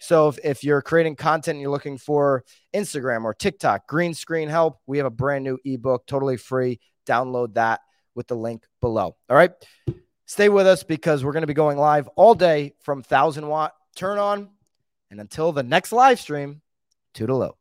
So 0.00 0.28
if, 0.28 0.38
if 0.44 0.64
you're 0.64 0.82
creating 0.82 1.16
content 1.16 1.56
and 1.56 1.62
you're 1.62 1.70
looking 1.70 1.98
for 1.98 2.44
Instagram 2.74 3.24
or 3.24 3.34
TikTok, 3.34 3.86
green 3.86 4.14
screen 4.14 4.48
help, 4.48 4.78
we 4.86 4.98
have 4.98 5.06
a 5.06 5.10
brand 5.10 5.44
new 5.44 5.58
ebook, 5.64 6.06
totally 6.06 6.36
free. 6.36 6.80
Download 7.06 7.54
that 7.54 7.80
with 8.14 8.26
the 8.26 8.36
link 8.36 8.64
below. 8.80 9.16
All 9.28 9.36
right. 9.36 9.52
Stay 10.26 10.48
with 10.48 10.66
us 10.66 10.82
because 10.82 11.24
we're 11.24 11.32
going 11.32 11.42
to 11.42 11.46
be 11.46 11.54
going 11.54 11.78
live 11.78 12.08
all 12.16 12.34
day 12.34 12.74
from 12.80 12.98
1000 12.98 13.46
watt 13.46 13.72
turn 13.96 14.18
on. 14.18 14.50
And 15.10 15.20
until 15.20 15.52
the 15.52 15.62
next 15.62 15.92
live 15.92 16.20
stream, 16.20 16.60
toodaloo. 17.14 17.52